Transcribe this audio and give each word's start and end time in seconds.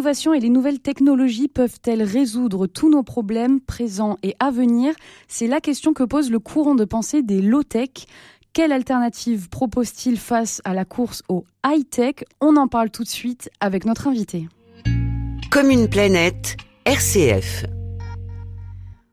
L'innovation 0.00 0.32
et 0.32 0.40
les 0.40 0.48
nouvelles 0.48 0.80
technologies 0.80 1.48
peuvent-elles 1.48 2.02
résoudre 2.02 2.66
tous 2.66 2.88
nos 2.88 3.02
problèmes 3.02 3.60
présents 3.60 4.16
et 4.22 4.34
à 4.38 4.50
venir? 4.50 4.94
C'est 5.28 5.46
la 5.46 5.60
question 5.60 5.92
que 5.92 6.04
pose 6.04 6.30
le 6.30 6.38
courant 6.38 6.74
de 6.74 6.86
pensée 6.86 7.20
des 7.20 7.42
low-tech. 7.42 8.06
Quelle 8.54 8.72
alternative 8.72 9.50
propose-t-il 9.50 10.16
face 10.16 10.62
à 10.64 10.72
la 10.72 10.86
course 10.86 11.22
au 11.28 11.44
high-tech? 11.66 12.24
On 12.40 12.56
en 12.56 12.66
parle 12.66 12.88
tout 12.88 13.02
de 13.02 13.10
suite 13.10 13.50
avec 13.60 13.84
notre 13.84 14.08
invité. 14.08 14.48
Comme 15.50 15.68
une 15.68 15.86
planète, 15.86 16.56
RCF. 16.86 17.66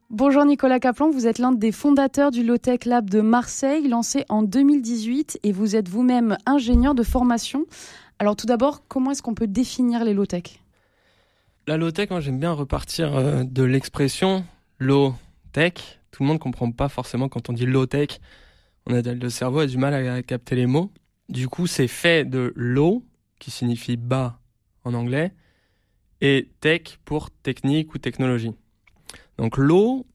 Bonjour 0.10 0.46
Nicolas 0.46 0.80
Caplan, 0.80 1.10
vous 1.10 1.28
êtes 1.28 1.40
l'un 1.40 1.52
des 1.52 1.74
fondateurs 1.74 2.32
du 2.32 2.44
Low-Tech 2.44 2.86
Lab 2.86 3.10
de 3.10 3.20
Marseille, 3.20 3.90
lancé 3.90 4.24
en 4.30 4.42
2018, 4.42 5.40
et 5.44 5.52
vous 5.52 5.76
êtes 5.76 5.90
vous-même 5.90 6.38
ingénieur 6.46 6.96
de 6.96 7.04
formation. 7.04 7.66
Alors 8.20 8.38
tout 8.38 8.46
d'abord, 8.46 8.84
comment 8.88 9.12
est-ce 9.12 9.22
qu'on 9.22 9.36
peut 9.36 9.48
définir 9.48 10.06
les 10.06 10.14
low-tech? 10.14 10.62
La 11.68 11.76
low-tech, 11.76 12.12
moi 12.12 12.22
j'aime 12.22 12.40
bien 12.40 12.54
repartir 12.54 13.14
euh, 13.14 13.44
de 13.44 13.64
l'expression 13.64 14.46
low-tech. 14.80 15.74
Tout 16.12 16.24
le 16.24 16.28
monde 16.28 16.38
ne 16.38 16.42
comprend 16.42 16.72
pas 16.72 16.88
forcément 16.88 17.28
quand 17.28 17.50
on 17.50 17.54
dit 17.54 17.66
low-tech. 17.66 18.22
On 18.86 18.94
a, 18.94 19.02
le 19.02 19.30
cerveau 19.30 19.60
a 19.60 19.68
du 19.68 19.78
mal 19.78 19.94
à, 19.94 20.24
capter 20.24 20.56
les 20.56 20.66
mots. 20.66 20.94
Du 21.28 21.50
coup, 21.50 21.68
c'est 21.68 21.90
fait 21.90 22.24
de 22.24 22.54
low, 22.56 23.04
qui 23.38 23.52
signifie 23.52 23.98
bas 23.98 24.40
en 24.86 24.94
anglais, 24.94 25.34
et 26.22 26.50
tech 26.62 27.00
pour 27.04 27.32
technique 27.32 27.94
ou 27.94 27.98
technologie. 27.98 28.54
Donc 29.38 29.58
low, 29.58 30.08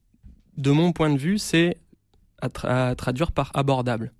de 0.56 0.70
mon 0.70 0.92
point 0.92 1.10
de 1.10 1.18
vue, 1.18 1.36
c'est 1.36 1.76
à 2.40 2.94
traduire 2.96 3.30
par 3.30 3.50
abordable, 3.52 4.10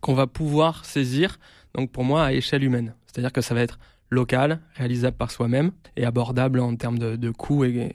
qu'on 0.00 0.14
va 0.14 0.26
pouvoir 0.26 0.84
saisir 0.84 1.38
donc 1.74 1.92
pour 1.92 2.02
moi 2.02 2.24
à 2.24 2.32
échelle 2.32 2.64
humaine. 2.64 2.96
C'est-à-dire 3.06 3.32
que 3.32 3.40
ça 3.40 3.54
va 3.54 3.60
être 3.60 3.78
local, 4.10 4.60
réalisable 4.74 5.16
par 5.16 5.30
soi-même 5.30 5.72
et 5.96 6.04
abordable 6.04 6.60
en 6.60 6.76
termes 6.76 6.98
de, 6.98 7.16
de 7.16 7.30
coûts 7.30 7.64
et, 7.64 7.92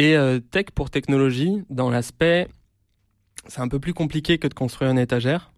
euh, 0.00 0.38
tech 0.38 0.66
pour 0.74 0.90
technologie 0.90 1.62
dans 1.70 1.90
l'aspect 1.90 2.48
c'est 3.46 3.60
un 3.60 3.68
peu 3.68 3.78
plus 3.78 3.94
compliqué 3.94 4.38
que 4.38 4.48
de 4.48 4.54
construire 4.54 4.90
une 4.90 4.98
étagère. 4.98 5.52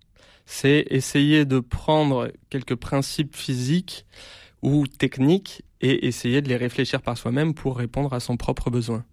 C'est 0.44 0.86
essayer 0.90 1.44
de 1.44 1.60
prendre 1.60 2.30
quelques 2.50 2.74
principes 2.74 3.34
physiques 3.34 4.06
ou 4.62 4.86
techniques 4.86 5.62
et 5.80 6.06
essayer 6.06 6.40
de 6.40 6.48
les 6.48 6.56
réfléchir 6.56 7.02
par 7.02 7.18
soi-même 7.18 7.54
pour 7.54 7.76
répondre 7.76 8.12
à 8.12 8.20
son 8.20 8.36
propre 8.36 8.70
besoin. 8.70 9.04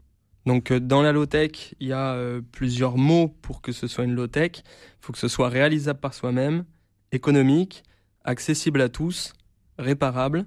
Donc 0.46 0.72
euh, 0.72 0.80
dans 0.80 1.02
la 1.02 1.12
low-tech, 1.12 1.76
il 1.80 1.88
y 1.88 1.94
a 1.94 2.14
euh, 2.14 2.42
plusieurs 2.52 2.98
mots 2.98 3.30
pour 3.42 3.62
que 3.62 3.72
ce 3.72 3.88
soit 3.88 4.04
une 4.04 4.14
low-tech. 4.14 4.52
Il 4.58 4.62
faut 5.02 5.14
que 5.14 5.20
ce 5.20 5.28
soit 5.28 5.50
réalisable 5.50 6.00
par 6.00 6.14
soi-même, 6.14 6.66
économique, 7.12 7.84
accessible 8.24 8.82
à 8.82 8.90
tous, 8.90 9.34
réparable, 9.78 10.46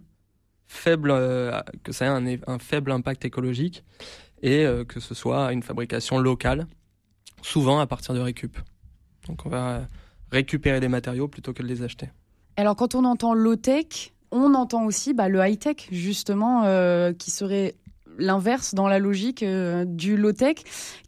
faible, 0.67 1.11
euh, 1.11 1.61
que 1.83 1.92
ça 1.92 2.06
ait 2.06 2.41
un, 2.47 2.59
faible 2.59 2.92
impact 2.92 3.25
écologique 3.25 3.84
et 4.42 4.64
euh, 4.64 4.84
que 4.84 5.00
ce 5.00 5.14
soit 5.14 5.53
une 5.53 5.62
fabrication 5.62 6.19
locale, 6.19 6.67
souvent 7.42 7.78
à 7.78 7.86
partir 7.86 8.14
de 8.14 8.20
récup. 8.20 8.59
Donc 9.27 9.47
on 9.47 9.48
va 9.48 9.87
récupérer 10.31 10.81
des 10.81 10.89
matériaux 10.89 11.28
plutôt 11.28 11.53
que 11.53 11.62
de 11.62 11.69
les 11.69 11.83
acheter. 11.83 12.11
Alors 12.56 12.77
quand 12.77 12.94
on 12.94 13.05
entend 13.05 13.34
low-tech, 13.34 14.12
on 14.31 14.55
entend 14.55 14.84
aussi 14.84 15.14
bah, 15.14 15.28
le 15.28 15.41
high-tech, 15.41 15.89
justement, 15.91 16.64
euh, 16.64 17.12
qui 17.12 17.31
serait 17.31 17.75
l'inverse 18.19 18.75
dans 18.75 18.89
la 18.89 18.98
logique 18.98 19.42
euh, 19.42 19.84
du 19.84 20.17
low-tech, 20.17 20.56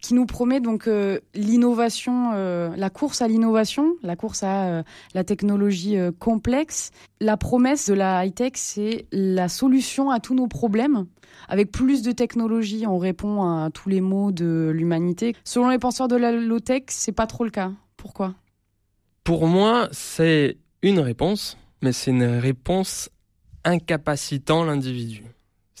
qui 0.01 0.13
nous 0.13 0.25
promet 0.25 0.59
donc 0.59 0.87
euh, 0.87 1.19
l'innovation, 1.33 2.31
euh, 2.33 2.69
la 2.75 2.89
course 2.89 3.21
à 3.21 3.27
l'innovation, 3.27 3.95
la 4.03 4.15
course 4.15 4.43
à 4.43 4.83
la 5.13 5.23
technologie 5.23 5.97
complexe. 6.19 6.91
La 7.19 7.37
promesse 7.37 7.89
de 7.89 7.93
la 7.93 8.25
high-tech, 8.25 8.53
c'est 8.55 9.05
la 9.11 9.49
solution 9.49 10.09
à 10.09 10.19
tous 10.19 10.35
nos 10.35 10.47
problèmes. 10.47 11.05
Avec 11.47 11.71
plus 11.71 12.01
de 12.01 12.11
technologie, 12.11 12.85
on 12.87 12.97
répond 12.97 13.43
à 13.43 13.69
tous 13.71 13.89
les 13.89 14.01
maux 14.01 14.31
de 14.31 14.71
l'humanité. 14.73 15.35
Selon 15.43 15.69
les 15.69 15.79
penseurs 15.79 16.07
de 16.07 16.15
la 16.15 16.31
low-tech, 16.31 16.83
c'est 16.87 17.11
pas 17.11 17.27
trop 17.27 17.43
le 17.43 17.49
cas. 17.49 17.71
Pourquoi? 17.97 18.35
Pour 19.23 19.47
moi, 19.47 19.89
c'est 19.91 20.57
une 20.81 20.99
réponse, 20.99 21.57
mais 21.81 21.91
c'est 21.91 22.11
une 22.11 22.23
réponse 22.23 23.09
incapacitant 23.63 24.63
l'individu. 24.63 25.23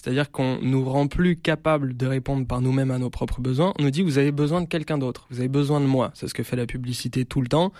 C'est-à-dire 0.01 0.31
qu'on 0.31 0.59
nous 0.61 0.85
rend 0.85 1.07
plus 1.07 1.35
capables 1.35 1.97
de 1.97 2.07
répondre 2.07 2.47
par 2.47 2.61
nous-mêmes 2.61 2.89
à 2.89 2.99
nos 2.99 3.09
propres 3.09 3.41
besoins. 3.41 3.73
On 3.77 3.83
nous 3.83 3.91
dit 3.91 4.01
vous 4.01 4.17
avez 4.17 4.31
besoin 4.31 4.61
de 4.61 4.65
quelqu'un 4.65 4.97
d'autre, 4.97 5.27
vous 5.29 5.39
avez 5.39 5.49
besoin 5.49 5.81
de 5.81 5.85
moi. 5.85 6.11
C'est 6.13 6.29
ce 6.29 6.33
que 6.33 6.41
fait 6.41 6.55
la 6.55 6.65
publicité 6.65 7.25
tout 7.25 7.41
le 7.41 7.49
temps. 7.49 7.73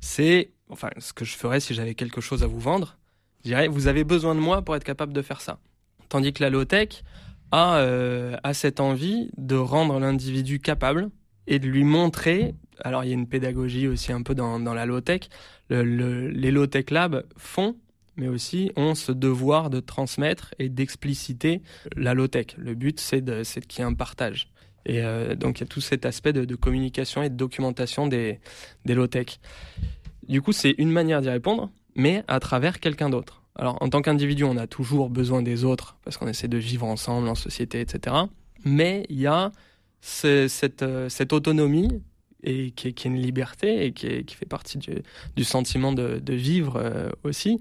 C'est 0.00 0.50
enfin 0.68 0.90
ce 0.98 1.12
que 1.12 1.24
je 1.24 1.36
ferais 1.36 1.60
si 1.60 1.72
j'avais 1.72 1.94
quelque 1.94 2.20
chose 2.20 2.42
à 2.42 2.48
vous 2.48 2.58
vendre. 2.58 2.98
Je 3.44 3.50
dirais 3.50 3.68
vous 3.68 3.86
avez 3.86 4.02
besoin 4.02 4.34
de 4.34 4.40
moi 4.40 4.62
pour 4.62 4.74
être 4.74 4.82
capable 4.82 5.12
de 5.12 5.22
faire 5.22 5.40
ça. 5.40 5.60
Tandis 6.08 6.32
que 6.32 6.42
la 6.42 6.50
low-tech 6.50 7.04
a, 7.52 7.76
euh, 7.76 8.36
a 8.42 8.52
cette 8.52 8.80
envie 8.80 9.30
de 9.36 9.54
rendre 9.54 10.00
l'individu 10.00 10.58
capable 10.58 11.08
et 11.46 11.60
de 11.60 11.68
lui 11.68 11.84
montrer. 11.84 12.56
Alors 12.82 13.04
il 13.04 13.10
y 13.10 13.12
a 13.12 13.14
une 13.14 13.28
pédagogie 13.28 13.86
aussi 13.86 14.10
un 14.10 14.22
peu 14.22 14.34
dans, 14.34 14.58
la 14.58 14.86
low-tech. 14.86 15.28
Le, 15.68 16.26
les 16.30 16.50
low-tech 16.50 16.90
labs 16.90 17.24
font 17.36 17.76
mais 18.16 18.28
aussi 18.28 18.72
ont 18.76 18.94
ce 18.94 19.12
devoir 19.12 19.70
de 19.70 19.80
transmettre 19.80 20.54
et 20.58 20.68
d'expliciter 20.68 21.62
la 21.96 22.14
low-tech. 22.14 22.46
Le 22.58 22.74
but, 22.74 23.00
c'est 23.00 23.22
qu'il 23.66 23.78
y 23.78 23.82
ait 23.82 23.88
un 23.88 23.94
partage. 23.94 24.48
Et 24.86 25.02
euh, 25.02 25.34
donc, 25.34 25.58
il 25.58 25.62
y 25.62 25.64
a 25.64 25.66
tout 25.66 25.80
cet 25.80 26.06
aspect 26.06 26.32
de, 26.32 26.54
communication 26.54 27.22
et 27.22 27.28
de 27.28 27.34
documentation 27.36 28.06
des, 28.06 28.40
des 28.84 28.94
low-tech. 28.94 29.38
Du 30.28 30.42
coup, 30.42 30.52
c'est 30.52 30.74
une 30.78 30.90
manière 30.90 31.20
d'y 31.20 31.28
répondre, 31.28 31.70
mais 31.94 32.24
à 32.28 32.40
travers 32.40 32.80
quelqu'un 32.80 33.10
d'autre. 33.10 33.42
Alors, 33.56 33.76
en 33.82 33.88
tant 33.88 34.00
qu'individu, 34.00 34.44
on 34.44 34.56
a 34.56 34.66
toujours 34.66 35.10
besoin 35.10 35.42
des 35.42 35.64
autres, 35.64 35.96
parce 36.04 36.16
qu'on 36.16 36.28
essaie 36.28 36.48
de 36.48 36.56
vivre 36.56 36.86
ensemble 36.86 37.28
en 37.28 37.34
société, 37.34 37.80
etc. 37.80 38.16
Mais 38.64 39.04
il 39.08 39.20
y 39.20 39.26
a 39.26 39.52
cette, 40.00 40.82
euh, 40.82 41.08
cette 41.08 41.32
autonomie 41.32 42.02
et 42.42 42.70
qui 42.70 42.88
est, 42.88 43.04
une 43.04 43.16
liberté 43.16 43.84
et 43.84 43.92
qui, 43.92 44.24
fait 44.34 44.46
partie 44.46 44.78
du, 45.36 45.44
sentiment 45.44 45.92
de, 45.92 46.18
de 46.18 46.32
vivre 46.32 46.76
euh, 46.76 47.10
aussi, 47.22 47.60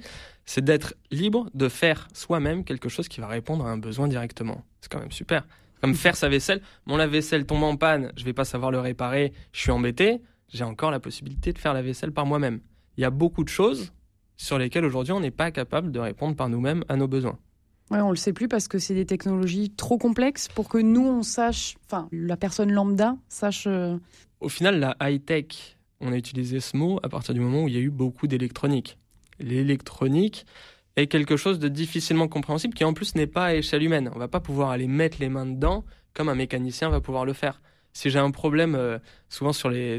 c'est 0.50 0.66
d'être 0.66 0.96
libre 1.12 1.48
de 1.54 1.70
faire 1.70 2.08
soi-même 2.12 2.64
quelque 2.64 2.90
chose 2.90 3.08
qui 3.08 3.22
va 3.22 3.28
répondre 3.28 3.68
à 3.68 3.70
un 3.70 3.78
besoin 3.78 4.08
directement. 4.08 4.64
C'est 4.82 4.92
quand 4.92 5.00
même 5.00 5.12
super. 5.12 5.46
Comme 5.80 5.94
faire 5.94 6.16
sa 6.16 6.28
vaisselle, 6.28 6.64
mon 6.88 6.98
lave-vaisselle 6.98 7.46
tombe 7.46 7.62
en 7.62 7.76
panne, 7.76 8.12
je 8.18 8.26
vais 8.26 8.34
pas 8.34 8.46
savoir 8.46 8.72
le 8.72 8.80
réparer, 8.80 9.32
je 9.52 9.60
suis 9.60 9.70
embêté, 9.70 10.24
j'ai 10.52 10.64
encore 10.64 10.90
la 10.90 11.00
possibilité 11.00 11.54
de 11.54 11.60
faire 11.60 11.76
la 11.76 11.84
vaisselle 11.84 12.12
par 12.12 12.26
moi-même. 12.26 12.62
Il 12.98 13.02
y 13.02 13.06
a 13.06 13.12
beaucoup 13.12 13.44
de 13.44 13.50
choses 13.50 13.94
sur 14.38 14.58
lesquelles 14.58 14.86
aujourd'hui 14.86 15.14
on 15.14 15.20
n'est 15.20 15.30
pas 15.30 15.52
capable 15.52 15.92
de 15.92 16.00
répondre 16.00 16.36
par 16.36 16.50
nous-mêmes 16.50 16.84
à 16.90 16.96
nos 16.96 17.08
besoins. 17.08 17.38
Ouais, 17.92 18.02
on 18.02 18.10
le 18.10 18.16
sait 18.16 18.34
plus 18.34 18.48
parce 18.48 18.68
que 18.68 18.80
c'est 18.80 18.96
des 18.96 19.06
technologies 19.06 19.70
trop 19.70 20.00
complexes 20.00 20.48
pour 20.48 20.68
que 20.68 20.80
nous 20.80 21.08
on 21.08 21.22
sache, 21.22 21.76
enfin 21.86 22.10
la 22.12 22.38
personne 22.38 22.72
lambda 22.72 23.16
sache. 23.28 23.66
Euh, 23.68 24.00
Au 24.40 24.50
final, 24.50 24.80
la 24.80 24.98
high 25.00 25.24
tech, 25.24 25.78
on 26.02 26.12
a 26.12 26.18
utilisé 26.18 26.60
ce 26.60 26.76
mot 26.76 27.00
à 27.04 27.10
partir 27.10 27.36
du 27.36 27.40
moment 27.40 27.66
où 27.66 27.68
il 27.68 27.76
y 27.76 27.78
a 27.78 27.82
eu 27.82 27.92
beaucoup 27.92 28.26
d'électronique 28.26 28.98
l'électronique 29.40 30.46
est 30.96 31.08
quelque 31.08 31.38
chose 31.38 31.60
de 31.60 31.68
difficilement 31.68 32.28
compréhensible 32.28 32.74
qui 32.74 32.84
en 32.84 32.94
plus 32.94 33.16
n'est 33.16 33.28
pas 33.28 33.46
à 33.46 33.54
échelle 33.56 33.84
humaine. 33.84 34.12
On 34.14 34.20
va 34.20 34.28
pas 34.28 34.40
pouvoir 34.40 34.70
aller 34.70 34.88
mettre 34.88 35.18
les 35.20 35.30
mains 35.30 35.46
dedans 35.46 35.86
comme 36.14 36.30
un 36.30 36.36
mécanicien 36.36 36.90
va 36.90 37.02
pouvoir 37.02 37.26
le 37.26 37.34
faire. 37.34 37.62
Si 37.94 38.10
j'ai 38.10 38.20
un 38.20 38.32
problème, 38.32 38.76
euh, 38.76 39.00
souvent 39.30 39.52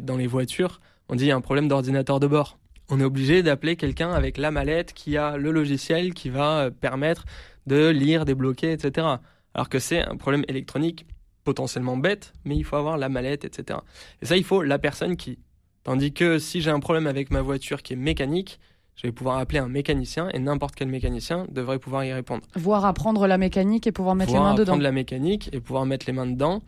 dans 0.02 0.16
les 0.16 0.26
voitures, 0.26 0.80
on 1.08 1.16
dit 1.16 1.24
il 1.24 1.28
y 1.28 1.32
a 1.32 1.36
un 1.36 1.40
problème 1.40 1.68
d'ordinateur 1.68 2.20
de 2.20 2.26
bord. 2.26 2.58
On 2.88 3.00
est 3.00 3.04
obligé 3.04 3.42
d'appeler 3.42 3.76
quelqu'un 3.76 4.10
avec 4.12 4.36
la 4.36 4.50
mallette 4.50 4.92
qui 4.92 5.16
a 5.16 5.36
le 5.36 5.50
logiciel 5.50 6.12
qui 6.14 6.28
va 6.28 6.60
euh, 6.60 6.70
permettre 6.70 7.24
de 7.66 7.88
lire, 7.88 8.24
débloquer, 8.24 8.72
etc. 8.72 9.06
Alors 9.54 9.68
que 9.68 9.78
c'est 9.78 10.02
un 10.02 10.16
problème 10.16 10.44
électronique 10.48 11.06
potentiellement 11.44 11.96
bête, 11.96 12.32
mais 12.44 12.56
il 12.56 12.64
faut 12.64 12.76
avoir 12.76 12.98
la 12.98 13.08
mallette, 13.08 13.44
etc. 13.44 13.78
Et 14.22 14.26
ça, 14.26 14.36
il 14.36 14.44
faut 14.44 14.62
la 14.62 14.78
personne 14.78 15.16
qui. 15.16 15.38
Tandis 15.82 16.12
que 16.12 16.38
si 16.38 16.60
j'ai 16.60 16.70
un 16.70 16.80
problème 16.80 17.06
avec 17.06 17.30
ma 17.30 17.40
voiture 17.40 17.82
qui 17.82 17.94
est 17.94 17.96
mécanique, 17.96 18.60
je 19.00 19.06
vais 19.06 19.12
pouvoir 19.12 19.38
appeler 19.38 19.60
un 19.60 19.68
mécanicien 19.68 20.28
et 20.34 20.38
n'importe 20.38 20.74
quel 20.74 20.88
mécanicien 20.88 21.46
devrait 21.50 21.78
pouvoir 21.78 22.04
y 22.04 22.12
répondre. 22.12 22.42
Voir 22.54 22.84
apprendre 22.84 23.26
la 23.26 23.38
mécanique 23.38 23.86
et 23.86 23.92
pouvoir 23.92 24.14
mettre 24.14 24.34
les 24.34 24.38
mains 24.38 24.52
dedans. 24.52 24.62
apprendre 24.64 24.82
la 24.82 24.92
mécanique 24.92 25.48
et 25.54 25.60
pouvoir 25.60 25.86
mettre 25.86 26.04
les 26.06 26.12
mains 26.12 26.26
dedans, 26.26 26.60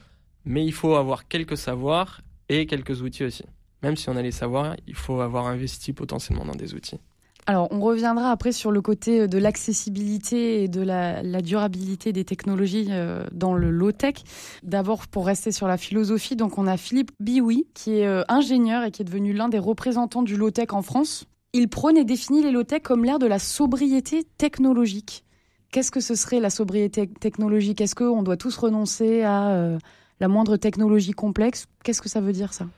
mais 0.46 0.64
il 0.64 0.73
faut 0.73 0.94
avoir 0.94 1.29
quelques 1.29 1.58
savoirs 1.58 2.23
et 2.49 2.64
quelques 2.64 3.02
outils 3.02 3.25
aussi. 3.25 3.44
Même 3.82 3.96
si 3.96 4.08
on 4.08 4.17
a 4.17 4.23
les 4.23 4.31
savoirs, 4.31 4.76
il 4.87 4.94
faut 4.94 5.20
avoir 5.20 5.46
investi 5.46 5.93
potentiellement 5.93 6.46
dans 6.46 6.55
des 6.55 6.73
outils. 6.73 6.99
Alors, 7.46 7.69
on 7.70 7.81
reviendra 7.81 8.31
après 8.31 8.52
sur 8.52 8.70
le 8.70 8.81
côté 8.81 9.28
de 9.28 9.37
l'accessibilité 9.37 10.62
et 10.62 10.69
de 10.69 10.81
la, 10.81 11.23
durabilité 11.43 12.14
des 12.14 12.25
technologies 12.25 12.87
euh, 12.90 13.25
dans 13.32 13.52
le 13.52 13.70
low-tech. 13.70 14.14
D'abord, 14.62 15.06
pour 15.06 15.26
rester 15.26 15.52
sur 15.52 15.67
la 15.67 15.76
philosophie, 15.76 16.37
donc 16.37 16.56
on 16.56 16.67
a 16.67 16.78
Philippe 16.78 17.11
Bioui, 17.20 17.67
qui 17.75 17.99
est 17.99 18.06
euh, 18.06 18.23
ingénieur 18.28 18.85
et 18.85 18.90
qui 18.90 19.02
est 19.02 19.05
devenu 19.05 19.35
l'un 19.35 19.50
des 19.50 19.58
représentants 19.58 20.23
du 20.23 20.37
low-tech 20.37 20.69
en 20.70 20.82
France. 20.82 21.26
Il 21.54 21.69
prône 21.69 21.99
et 21.99 22.04
définit 22.06 22.43
les 22.43 22.50
low-tech 22.50 22.81
comme 22.82 23.04
l'ère 23.04 23.19
de 23.19 23.26
la 23.26 23.38
sobriété 23.38 24.25
technologique. 24.38 25.22
Qu'est-ce 25.70 25.90
que 25.90 26.00
ce 26.00 26.14
serait 26.14 26.40
la 26.40 26.49
sobriété 26.49 27.06
technologique? 27.06 27.82
Est-ce 27.82 27.94
qu'on 27.94 28.22
doit 28.22 28.38
tous 28.38 28.56
renoncer 28.56 29.20
à 29.20 29.50
euh, 29.50 29.78
la 30.19 30.28
moindre 30.28 30.56
technologie 30.56 31.12
complexe? 31.12 31.66
Qu'est-ce 31.84 32.00
que 32.00 32.08
ça 32.08 32.22
veut 32.22 32.32
dire 32.32 32.54
ça? 32.54 32.69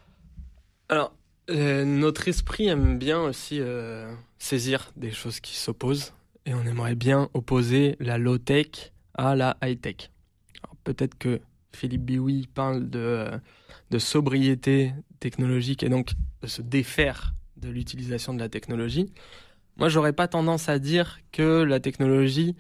Alors, 0.88 1.14
euh, 1.50 1.84
notre 1.84 2.26
esprit 2.26 2.66
aime 2.66 2.98
bien 2.98 3.20
aussi 3.20 3.60
euh, 3.60 4.12
saisir 4.38 4.90
des 4.96 5.12
choses 5.12 5.38
qui 5.38 5.54
s'opposent 5.54 6.12
et 6.44 6.52
on 6.52 6.62
aimerait 6.62 6.96
bien 6.96 7.30
opposer 7.32 7.94
la 8.00 8.18
low-tech 8.18 8.92
à 9.14 9.36
la 9.36 9.56
high-tech. 9.62 10.10
Peut-être 10.82 11.16
que 11.16 11.40
Philippe 11.72 12.02
Biouy 12.02 12.48
parle 12.52 12.90
de 12.90 13.40
sobriété 13.98 14.92
technologique 15.20 15.84
et 15.84 15.88
donc 15.88 16.14
de 16.42 16.48
se 16.48 16.60
défaire 16.60 17.34
de 17.56 17.68
l'utilisation 17.68 18.34
de 18.34 18.40
la 18.40 18.48
technologie. 18.48 19.12
Moi, 19.76 19.88
j'aurais 19.88 20.12
pas 20.12 20.28
tendance 20.28 20.68
à 20.68 20.78
dire 20.78 21.18
que 21.32 21.62
la 21.62 21.80
technologie 21.80 22.54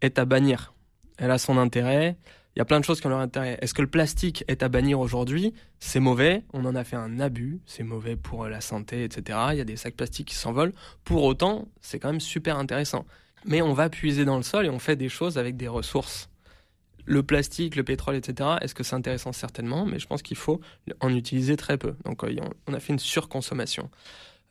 est 0.00 0.18
à 0.18 0.24
bannir. 0.24 0.74
Elle 1.18 1.30
a 1.30 1.38
son 1.38 1.58
intérêt. 1.58 2.16
Il 2.54 2.58
y 2.58 2.62
a 2.62 2.64
plein 2.64 2.80
de 2.80 2.84
choses 2.84 3.00
qui 3.00 3.06
ont 3.06 3.10
leur 3.10 3.20
intérêt. 3.20 3.58
Est-ce 3.62 3.72
que 3.72 3.82
le 3.82 3.88
plastique 3.88 4.44
est 4.46 4.62
à 4.62 4.68
bannir 4.68 5.00
aujourd'hui? 5.00 5.54
C'est 5.80 6.00
mauvais. 6.00 6.44
On 6.52 6.64
en 6.64 6.74
a 6.74 6.84
fait 6.84 6.96
un 6.96 7.18
abus. 7.18 7.60
C'est 7.66 7.82
mauvais 7.82 8.16
pour 8.16 8.46
la 8.46 8.60
santé, 8.60 9.04
etc. 9.04 9.38
Il 9.52 9.58
y 9.58 9.60
a 9.60 9.64
des 9.64 9.76
sacs 9.76 9.96
plastiques 9.96 10.28
qui 10.28 10.34
s'envolent. 10.34 10.74
Pour 11.04 11.24
autant, 11.24 11.68
c'est 11.80 11.98
quand 11.98 12.10
même 12.10 12.20
super 12.20 12.58
intéressant. 12.58 13.06
Mais 13.44 13.62
on 13.62 13.72
va 13.72 13.88
puiser 13.88 14.24
dans 14.24 14.36
le 14.36 14.42
sol 14.42 14.66
et 14.66 14.70
on 14.70 14.78
fait 14.78 14.96
des 14.96 15.08
choses 15.08 15.38
avec 15.38 15.56
des 15.56 15.68
ressources. 15.68 16.28
Le 17.04 17.22
plastique, 17.22 17.74
le 17.74 17.82
pétrole, 17.82 18.14
etc. 18.14 18.50
Est-ce 18.60 18.74
que 18.74 18.84
c'est 18.84 18.94
intéressant? 18.94 19.32
Certainement, 19.32 19.86
mais 19.86 19.98
je 19.98 20.06
pense 20.06 20.22
qu'il 20.22 20.36
faut 20.36 20.60
en 21.00 21.12
utiliser 21.12 21.56
très 21.56 21.78
peu. 21.78 21.96
Donc 22.04 22.22
euh, 22.22 22.36
on 22.68 22.74
a 22.74 22.80
fait 22.80 22.92
une 22.92 23.00
surconsommation. 23.00 23.90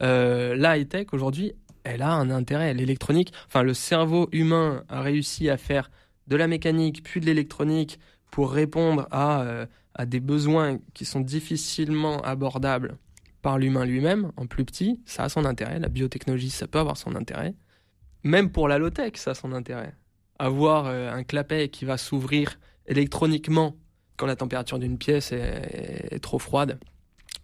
Euh, 0.01 0.55
la 0.55 0.77
high-tech 0.77 1.07
aujourd'hui, 1.13 1.53
elle 1.83 2.01
a 2.01 2.13
un 2.13 2.29
intérêt. 2.29 2.73
L'électronique, 2.73 3.33
enfin 3.47 3.63
le 3.63 3.73
cerveau 3.73 4.29
humain 4.31 4.83
a 4.89 5.01
réussi 5.01 5.49
à 5.49 5.57
faire 5.57 5.91
de 6.27 6.35
la 6.35 6.47
mécanique 6.47 7.03
puis 7.03 7.19
de 7.19 7.25
l'électronique 7.25 7.99
pour 8.31 8.51
répondre 8.51 9.07
à, 9.11 9.41
euh, 9.41 9.65
à 9.93 10.05
des 10.05 10.19
besoins 10.19 10.79
qui 10.93 11.05
sont 11.05 11.19
difficilement 11.19 12.21
abordables 12.21 12.97
par 13.41 13.57
l'humain 13.57 13.85
lui-même, 13.85 14.31
en 14.37 14.45
plus 14.45 14.65
petit, 14.65 15.01
ça 15.05 15.23
a 15.23 15.29
son 15.29 15.45
intérêt. 15.45 15.79
La 15.79 15.89
biotechnologie, 15.89 16.49
ça 16.49 16.67
peut 16.67 16.79
avoir 16.79 16.97
son 16.97 17.15
intérêt. 17.15 17.55
Même 18.23 18.51
pour 18.51 18.67
la 18.67 18.77
low-tech, 18.77 19.13
ça 19.15 19.31
a 19.31 19.33
son 19.33 19.51
intérêt. 19.51 19.95
Avoir 20.37 20.85
euh, 20.85 21.11
un 21.11 21.23
clapet 21.23 21.69
qui 21.69 21.85
va 21.85 21.97
s'ouvrir 21.97 22.59
électroniquement 22.85 23.75
quand 24.17 24.27
la 24.27 24.35
température 24.35 24.77
d'une 24.77 24.97
pièce 24.97 25.31
est, 25.31 26.19
trop 26.21 26.37
froide 26.37 26.79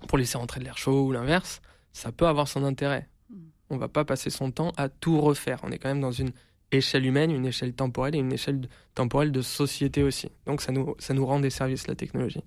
pour 0.07 0.19
laisser 0.19 0.38
entrer 0.38 0.60
de 0.60 0.65
l'air 0.65 0.77
chaud 0.77 1.06
ou 1.06 1.12
l'inverse, 1.12 1.62
ça 1.97 2.11
peut 2.11 2.27
avoir 2.27 2.47
son 2.47 2.63
intérêt. 2.63 3.09
Hmm. 3.29 3.35
On 3.71 3.77
va 3.77 3.88
pas 3.88 4.05
passer 4.05 4.29
son 4.29 4.51
temps 4.51 4.71
à 4.77 4.88
tout 4.88 5.19
refaire. 5.19 5.59
On 5.63 5.71
est 5.71 5.79
quand 5.79 5.89
même 5.89 6.01
dans 6.01 6.11
une 6.11 6.31
échelle 6.71 7.05
humaine, 7.05 7.31
une 7.31 7.45
échelle 7.45 7.73
temporelle 7.73 8.15
et 8.15 8.19
une 8.19 8.33
échelle 8.33 8.67
temporelle 8.94 9.31
de 9.31 9.41
société 9.41 10.03
aussi. 10.03 10.29
Donc 10.45 10.61
ça 10.61 10.71
nous, 10.71 10.95
ça 10.99 11.13
nous 11.13 11.25
rend 11.25 11.39
des 11.39 11.49
services, 11.49 11.88
la 11.88 11.95
technologie. 11.95 12.41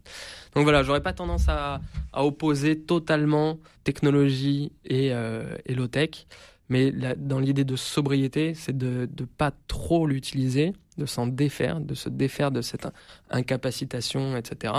Donc 0.54 0.64
voilà, 0.64 0.82
j'aurais 0.82 1.02
pas 1.02 1.12
tendance 1.12 1.48
à, 1.48 1.80
à, 2.12 2.24
opposer 2.24 2.78
totalement 2.78 3.58
technologie 3.82 4.72
et, 4.84 5.12
euh, 5.12 5.56
et 5.64 5.74
low-tech, 5.74 6.26
mais 6.68 6.92
dans 7.16 7.40
l'idée 7.40 7.64
de 7.64 7.74
sobriété, 7.74 8.54
c'est 8.54 8.76
de 8.76 9.08
ne 9.18 9.24
pas 9.24 9.52
trop 9.66 10.06
l'utiliser, 10.06 10.72
de 10.98 11.06
s'en 11.06 11.26
défaire, 11.26 11.80
de 11.80 11.94
se 11.94 12.08
défaire 12.08 12.52
de 12.52 12.60
cette 12.60 12.86
incapacitation, 13.30 14.36
etc. 14.36 14.74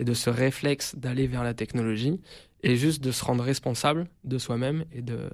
Et 0.00 0.04
de 0.04 0.12
ce 0.12 0.28
réflexe 0.28 0.96
d'aller 0.96 1.28
vers 1.28 1.44
la 1.44 1.54
technologie 1.54 2.20
et 2.66 2.74
juste 2.74 3.02
de 3.02 3.12
se 3.12 3.24
rendre 3.24 3.44
responsable 3.44 4.08
de 4.24 4.38
soi-même 4.38 4.84
et 4.92 5.00
de 5.00 5.30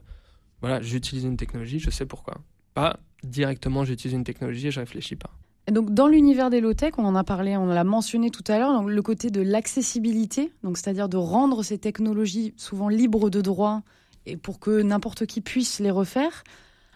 voilà, 0.61 0.83
j'utilise 0.83 1.25
une 1.25 1.39
technologie, 1.39 1.81
je 1.81 1.91
sais 1.91 2.05
pourquoi. 2.05 2.35
Pas 2.75 3.01
directement 3.25 3.85
j'utilise 3.85 4.15
une 4.15 4.23
technologie 4.23 4.69
et 4.69 4.71
je 4.71 4.81
réfléchis 4.81 5.17
pas. 5.17 5.31
Et 5.67 5.73
donc 5.73 5.95
dans 5.95 6.09
l'univers 6.09 6.51
des 6.51 6.61
low-tech, 6.61 6.93
on 6.99 7.07
en 7.07 7.15
a 7.15 7.25
parlé, 7.25 7.57
on 7.57 7.67
l'a 7.67 7.85
mentionné 7.85 8.31
tout 8.31 8.45
à 8.49 8.59
l'heure, 8.59 8.83
le 8.83 9.03
côté 9.03 9.31
de 9.31 9.41
l'accessibilité, 9.41 10.53
donc 10.63 10.77
c'est-à-dire 10.77 11.09
de 11.09 11.17
rendre 11.17 11.63
ces 11.63 11.79
technologies 11.79 12.53
souvent 12.59 12.91
libres 12.91 13.31
de 13.31 13.41
droit 13.41 13.83
et 14.27 14.37
pour 14.37 14.61
que 14.61 14.83
n'importe 14.83 15.25
qui 15.25 15.41
puisse 15.41 15.81
les 15.81 15.91
refaire. 15.91 16.45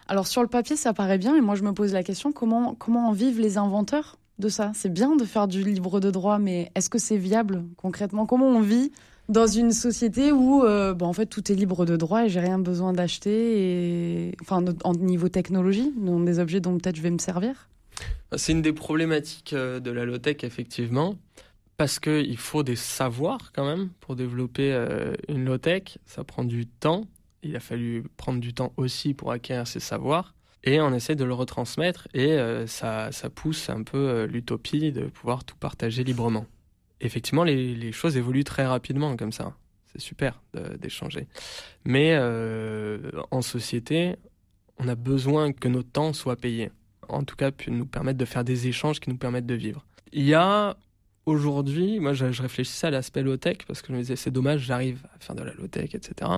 Alors 0.07 0.27
sur 0.27 0.43
le 0.43 0.47
papier, 0.47 0.75
ça 0.75 0.93
paraît 0.93 1.17
bien, 1.17 1.35
et 1.35 1.41
moi 1.41 1.55
je 1.55 1.63
me 1.63 1.73
pose 1.73 1.93
la 1.93 2.03
question 2.03 2.31
comment 2.31 2.75
comment 2.75 3.09
en 3.09 3.11
vivent 3.11 3.39
les 3.39 3.57
inventeurs 3.57 4.19
de 4.37 4.49
ça? 4.49 4.71
C'est 4.75 4.93
bien 4.93 5.15
de 5.15 5.25
faire 5.25 5.47
du 5.47 5.63
libre 5.63 5.99
de 5.99 6.11
droit, 6.11 6.37
mais 6.37 6.71
est-ce 6.75 6.91
que 6.91 6.99
c'est 6.99 7.17
viable 7.17 7.65
concrètement? 7.75 8.27
Comment 8.27 8.49
on 8.49 8.61
vit 8.61 8.91
dans 9.29 9.47
une 9.47 9.71
société 9.71 10.31
où 10.31 10.63
euh, 10.63 10.95
en 10.99 11.13
fait 11.13 11.25
tout 11.25 11.51
est 11.51 11.55
libre 11.55 11.85
de 11.85 11.97
droit 11.97 12.25
et 12.25 12.29
j'ai 12.29 12.39
rien 12.39 12.59
besoin 12.59 12.93
d'acheter 12.93 14.29
et 14.29 14.35
enfin 14.41 14.63
en 14.83 14.93
niveau 14.93 15.29
technologie 15.29 15.91
dans 15.97 16.19
des 16.19 16.39
objets 16.39 16.59
dont 16.59 16.77
peut-être 16.77 16.95
je 16.95 17.01
vais 17.01 17.11
me 17.11 17.17
servir. 17.17 17.69
C'est 18.35 18.51
une 18.51 18.61
des 18.61 18.73
problématiques 18.73 19.53
euh, 19.53 19.79
de 19.79 19.91
la 19.91 20.05
low-tech 20.05 20.43
effectivement 20.43 21.15
parce 21.75 21.99
qu'il 21.99 22.37
faut 22.37 22.63
des 22.63 22.75
savoirs 22.75 23.51
quand 23.53 23.65
même 23.65 23.89
pour 23.99 24.15
développer 24.15 24.71
euh, 24.73 25.13
une 25.27 25.45
low-tech. 25.45 25.97
Ça 26.05 26.23
prend 26.23 26.43
du 26.43 26.65
temps. 26.65 27.05
Il 27.43 27.55
a 27.55 27.59
fallu 27.59 28.05
prendre 28.17 28.39
du 28.39 28.53
temps 28.53 28.73
aussi 28.77 29.13
pour 29.13 29.31
acquérir 29.31 29.67
ces 29.67 29.79
savoirs. 29.79 30.33
Et 30.63 30.81
on 30.81 30.93
essaie 30.93 31.15
de 31.15 31.23
le 31.23 31.33
retransmettre 31.33 32.07
et 32.13 32.35
ça, 32.65 33.11
ça 33.11 33.29
pousse 33.29 33.69
un 33.69 33.83
peu 33.83 34.25
l'utopie 34.25 34.91
de 34.91 35.05
pouvoir 35.05 35.45
tout 35.45 35.55
partager 35.55 36.03
librement 36.03 36.45
effectivement, 37.01 37.43
les, 37.43 37.91
choses 37.91 38.17
évoluent 38.17 38.43
très 38.43 38.65
rapidement 38.65 39.15
comme 39.15 39.31
ça. 39.31 39.55
C'est 39.91 40.01
super 40.01 40.41
d'échanger. 40.79 41.27
Mais 41.85 42.15
euh, 42.15 43.11
en 43.31 43.41
société, 43.41 44.15
on 44.79 44.87
a 44.87 44.95
besoin 44.95 45.53
que 45.53 45.67
notre 45.67 45.89
temps 45.89 46.13
soit 46.13 46.35
payé. 46.35 46.71
En 47.09 47.23
tout 47.23 47.35
cas, 47.35 47.51
nous 47.67 47.85
permettre 47.85 48.17
de 48.17 48.25
faire 48.25 48.43
des 48.43 48.67
échanges 48.67 48.99
qui 48.99 49.09
nous 49.09 49.17
permettent 49.17 49.45
de 49.45 49.55
vivre. 49.55 49.85
Il 50.11 50.25
y 50.25 50.33
a 50.33 50.77
aujourd'hui, 51.25 51.99
moi 51.99 52.13
je, 52.13 52.25
réfléchissais 52.41 52.87
à 52.87 52.89
l'aspect 52.89 53.21
low-tech 53.21 53.59
parce 53.67 53.81
que 53.81 53.89
je 53.89 53.93
me 53.93 53.99
disais 53.99 54.15
c'est 54.15 54.31
dommage, 54.31 54.61
j'arrive 54.61 55.05
à 55.13 55.19
faire 55.19 55.35
de 55.35 55.43
la 55.43 55.53
low-tech, 55.53 55.93
etc. 55.93 56.31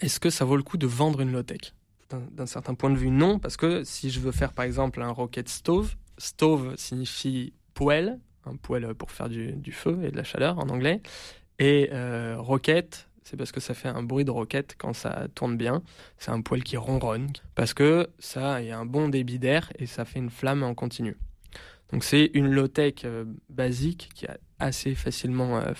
Est-ce 0.00 0.20
que 0.20 0.30
ça 0.30 0.44
vaut 0.44 0.56
le 0.56 0.62
coup 0.62 0.76
de 0.76 0.86
vendre 0.86 1.20
une 1.20 1.32
low-tech? 1.32 1.72
D'un 2.10 2.46
certain 2.46 2.74
point 2.74 2.90
de 2.90 2.96
vue, 2.96 3.10
non, 3.10 3.38
parce 3.38 3.56
que 3.56 3.82
si 3.82 4.10
je 4.10 4.20
veux 4.20 4.30
faire 4.30 4.52
par 4.52 4.64
exemple 4.64 5.00
un 5.02 5.10
rocket 5.10 5.48
stove, 5.48 5.94
stove 6.18 6.76
signifie 6.76 7.54
poêle, 7.72 8.20
un 8.46 8.56
poêle 8.56 8.94
pour 8.94 9.10
faire 9.10 9.28
du, 9.28 9.72
feu 9.72 10.00
et 10.04 10.10
de 10.10 10.16
la 10.16 10.24
chaleur 10.24 10.58
en 10.58 10.68
anglais. 10.68 11.00
Et 11.58 11.90
euh, 11.92 12.36
roquette, 12.38 13.08
c'est 13.22 13.36
parce 13.36 13.52
que 13.52 13.60
ça 13.60 13.74
fait 13.74 13.88
un 13.88 14.02
bruit 14.02 14.24
de 14.24 14.30
roquette 14.30 14.74
quand 14.78 14.92
ça 14.92 15.28
tourne 15.34 15.56
bien. 15.56 15.82
C'est 16.18 16.30
un 16.30 16.40
poêle 16.40 16.62
qui 16.62 16.76
ronronne 16.76 17.32
parce 17.54 17.74
que 17.74 18.08
ça 18.18 18.60
y 18.62 18.70
a 18.70 18.78
un 18.78 18.86
bon 18.86 19.08
débit 19.08 19.38
d'air 19.38 19.72
et 19.78 19.86
ça 19.86 20.04
fait 20.04 20.18
une 20.18 20.30
flamme 20.30 20.62
en 20.62 20.74
continu. 20.74 21.16
Donc 21.92 22.02
c'est 22.02 22.30
une 22.34 22.50
low-tech 22.50 23.04
euh, 23.04 23.24
basique 23.48 24.10
qui 24.14 24.24
est 24.24 24.38
assez 24.58 24.94
facilement 24.94 25.58
euh, 25.58 25.72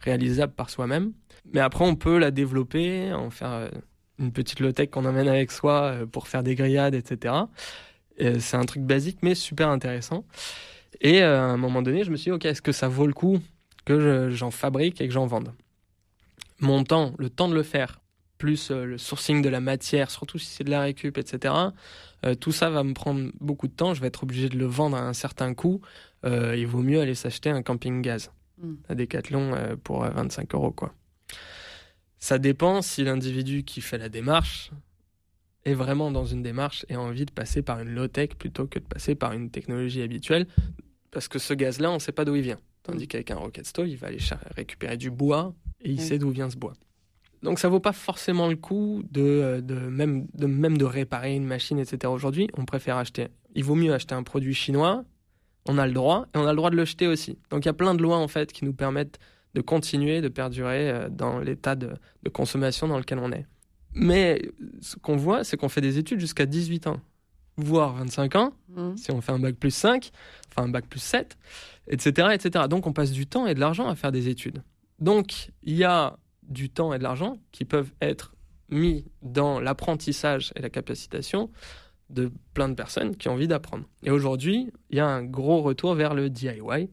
réalisable 0.00 0.52
par 0.52 0.70
soi-même. 0.70 1.12
Mais 1.52 1.60
après 1.60 1.84
on 1.84 1.96
peut 1.96 2.18
la 2.18 2.30
développer, 2.30 3.12
en 3.12 3.30
faire 3.30 3.70
une 4.18 4.32
petite 4.32 4.60
low-tech 4.60 4.90
qu'on 4.90 5.04
emmène 5.04 5.28
avec 5.28 5.50
soi 5.52 5.94
pour 6.10 6.28
faire 6.28 6.42
des 6.42 6.54
grillades, 6.54 6.94
etc. 6.94 7.34
C'est 8.18 8.56
un 8.56 8.64
truc 8.64 8.82
basique 8.82 9.18
mais 9.22 9.34
super 9.34 9.68
intéressant. 9.68 10.24
Et 11.00 11.22
euh, 11.22 11.38
à 11.38 11.44
un 11.44 11.56
moment 11.56 11.82
donné, 11.82 12.04
je 12.04 12.10
me 12.10 12.16
suis 12.16 12.30
dit, 12.30 12.34
ok, 12.34 12.44
est-ce 12.44 12.62
que 12.62 12.72
ça 12.72 12.88
vaut 12.88 13.06
le 13.06 13.12
coup 13.12 13.40
que 13.84 14.30
j'en 14.30 14.50
fabrique 14.50 15.00
et 15.00 15.06
que 15.06 15.12
j'en 15.12 15.26
vende? 15.26 15.52
Mon 16.60 16.84
temps, 16.84 17.14
le 17.18 17.28
temps 17.28 17.48
de 17.48 17.54
le 17.54 17.62
faire, 17.62 18.00
plus 18.38 18.70
euh, 18.70 18.84
le 18.84 18.98
sourcing 18.98 19.42
de 19.42 19.48
la 19.48 19.60
matière, 19.60 20.10
surtout 20.10 20.38
si 20.38 20.46
c'est 20.46 20.64
de 20.64 20.70
la 20.70 20.80
récup, 20.80 21.18
etc. 21.18 21.54
Euh, 22.24 22.34
tout 22.34 22.52
ça 22.52 22.70
va 22.70 22.82
me 22.82 22.94
prendre 22.94 23.30
beaucoup 23.40 23.68
de 23.68 23.72
temps. 23.72 23.94
Je 23.94 24.00
vais 24.00 24.08
être 24.08 24.22
obligé 24.22 24.48
de 24.48 24.56
le 24.56 24.66
vendre 24.66 24.96
à 24.96 25.02
un 25.02 25.12
certain 25.12 25.54
coût. 25.54 25.80
il 26.24 26.66
vaut 26.66 26.82
mieux 26.82 27.00
aller 27.00 27.14
s'acheter 27.14 27.50
un 27.50 27.62
camping 27.62 28.02
gaz 28.02 28.32
à 28.88 28.94
Decathlon 28.94 29.76
pour 29.84 30.02
25 30.04 30.54
euros, 30.54 30.72
quoi. 30.72 30.92
Ça 32.18 32.38
dépend 32.38 32.82
si 32.82 33.04
l'individu 33.04 33.62
qui 33.62 33.80
fait 33.80 33.98
la 33.98 34.08
démarche 34.08 34.72
est 35.64 35.74
vraiment 35.74 36.10
dans 36.10 36.24
une 36.24 36.42
démarche 36.42 36.86
et 36.88 36.94
a 36.94 37.00
envie 37.00 37.26
de 37.26 37.30
passer 37.30 37.62
par 37.62 37.80
une 37.80 37.90
low-tech 37.90 38.30
plutôt 38.30 38.66
que 38.66 38.78
de 38.78 38.84
passer 38.84 39.14
par 39.14 39.32
une 39.32 39.50
technologie 39.50 40.02
habituelle 40.02 40.46
parce 41.16 41.28
que 41.28 41.38
ce 41.38 41.54
gaz-là, 41.54 41.90
on 41.90 41.94
ne 41.94 41.98
sait 41.98 42.12
pas 42.12 42.26
d'où 42.26 42.34
il 42.34 42.42
vient. 42.42 42.58
Tandis 42.82 43.04
mm. 43.04 43.06
qu'avec 43.06 43.30
un 43.30 43.36
rocket 43.36 43.64
stove, 43.64 43.88
il 43.88 43.96
va 43.96 44.08
aller 44.08 44.18
récupérer 44.54 44.98
du 44.98 45.10
bois 45.10 45.54
et 45.80 45.90
il 45.90 45.98
sait 45.98 46.18
d'où 46.18 46.28
vient 46.28 46.50
ce 46.50 46.58
bois. 46.58 46.74
Donc 47.42 47.58
ça 47.58 47.70
vaut 47.70 47.80
pas 47.80 47.94
forcément 47.94 48.48
le 48.48 48.56
coup 48.56 49.02
de, 49.10 49.22
euh, 49.22 49.60
de, 49.62 49.76
même, 49.76 50.26
de 50.34 50.44
même 50.44 50.76
de 50.76 50.84
réparer 50.84 51.34
une 51.34 51.46
machine, 51.46 51.78
etc. 51.78 52.12
Aujourd'hui, 52.12 52.50
on 52.58 52.66
préfère 52.66 52.98
acheter. 52.98 53.28
Il 53.54 53.64
vaut 53.64 53.76
mieux 53.76 53.94
acheter 53.94 54.14
un 54.14 54.24
produit 54.24 54.52
chinois. 54.52 55.06
On 55.64 55.78
a 55.78 55.86
le 55.86 55.94
droit 55.94 56.26
et 56.34 56.38
on 56.38 56.44
a 56.44 56.52
le 56.52 56.56
droit 56.56 56.68
de 56.68 56.76
le 56.76 56.84
jeter 56.84 57.06
aussi. 57.06 57.38
Donc 57.48 57.64
il 57.64 57.68
y 57.68 57.70
a 57.70 57.72
plein 57.72 57.94
de 57.94 58.02
lois 58.02 58.18
en 58.18 58.28
fait 58.28 58.52
qui 58.52 58.66
nous 58.66 58.74
permettent 58.74 59.18
de 59.54 59.62
continuer, 59.62 60.20
de 60.20 60.28
perdurer 60.28 60.90
euh, 60.90 61.08
dans 61.08 61.38
l'état 61.38 61.76
de, 61.76 61.94
de 62.24 62.28
consommation 62.28 62.88
dans 62.88 62.98
lequel 62.98 63.20
on 63.20 63.32
est. 63.32 63.46
Mais 63.94 64.50
ce 64.82 64.96
qu'on 64.96 65.16
voit, 65.16 65.44
c'est 65.44 65.56
qu'on 65.56 65.70
fait 65.70 65.80
des 65.80 65.96
études 65.96 66.20
jusqu'à 66.20 66.44
18 66.44 66.88
ans 66.88 67.00
voire 67.56 67.94
25 67.94 68.36
ans, 68.36 68.52
mmh. 68.68 68.96
si 68.96 69.10
on 69.10 69.20
fait 69.20 69.32
un 69.32 69.38
bac 69.38 69.56
plus 69.56 69.74
5, 69.74 70.10
enfin 70.50 70.66
un 70.66 70.70
bac 70.70 70.86
plus 70.86 71.00
7, 71.00 71.36
etc., 71.88 72.28
etc. 72.32 72.66
Donc 72.68 72.86
on 72.86 72.92
passe 72.92 73.12
du 73.12 73.26
temps 73.26 73.46
et 73.46 73.54
de 73.54 73.60
l'argent 73.60 73.88
à 73.88 73.94
faire 73.94 74.12
des 74.12 74.28
études. 74.28 74.62
Donc 74.98 75.50
il 75.62 75.76
y 75.76 75.84
a 75.84 76.18
du 76.42 76.70
temps 76.70 76.92
et 76.92 76.98
de 76.98 77.02
l'argent 77.02 77.38
qui 77.52 77.64
peuvent 77.64 77.92
être 78.00 78.34
mis 78.70 79.04
dans 79.22 79.60
l'apprentissage 79.60 80.52
et 80.56 80.62
la 80.62 80.70
capacitation 80.70 81.50
de 82.10 82.30
plein 82.54 82.68
de 82.68 82.74
personnes 82.74 83.16
qui 83.16 83.28
ont 83.28 83.32
envie 83.32 83.48
d'apprendre. 83.48 83.84
Et 84.02 84.10
aujourd'hui, 84.10 84.70
il 84.90 84.96
y 84.96 85.00
a 85.00 85.06
un 85.06 85.24
gros 85.24 85.62
retour 85.62 85.94
vers 85.94 86.14
le 86.14 86.30
DIY, 86.30 86.90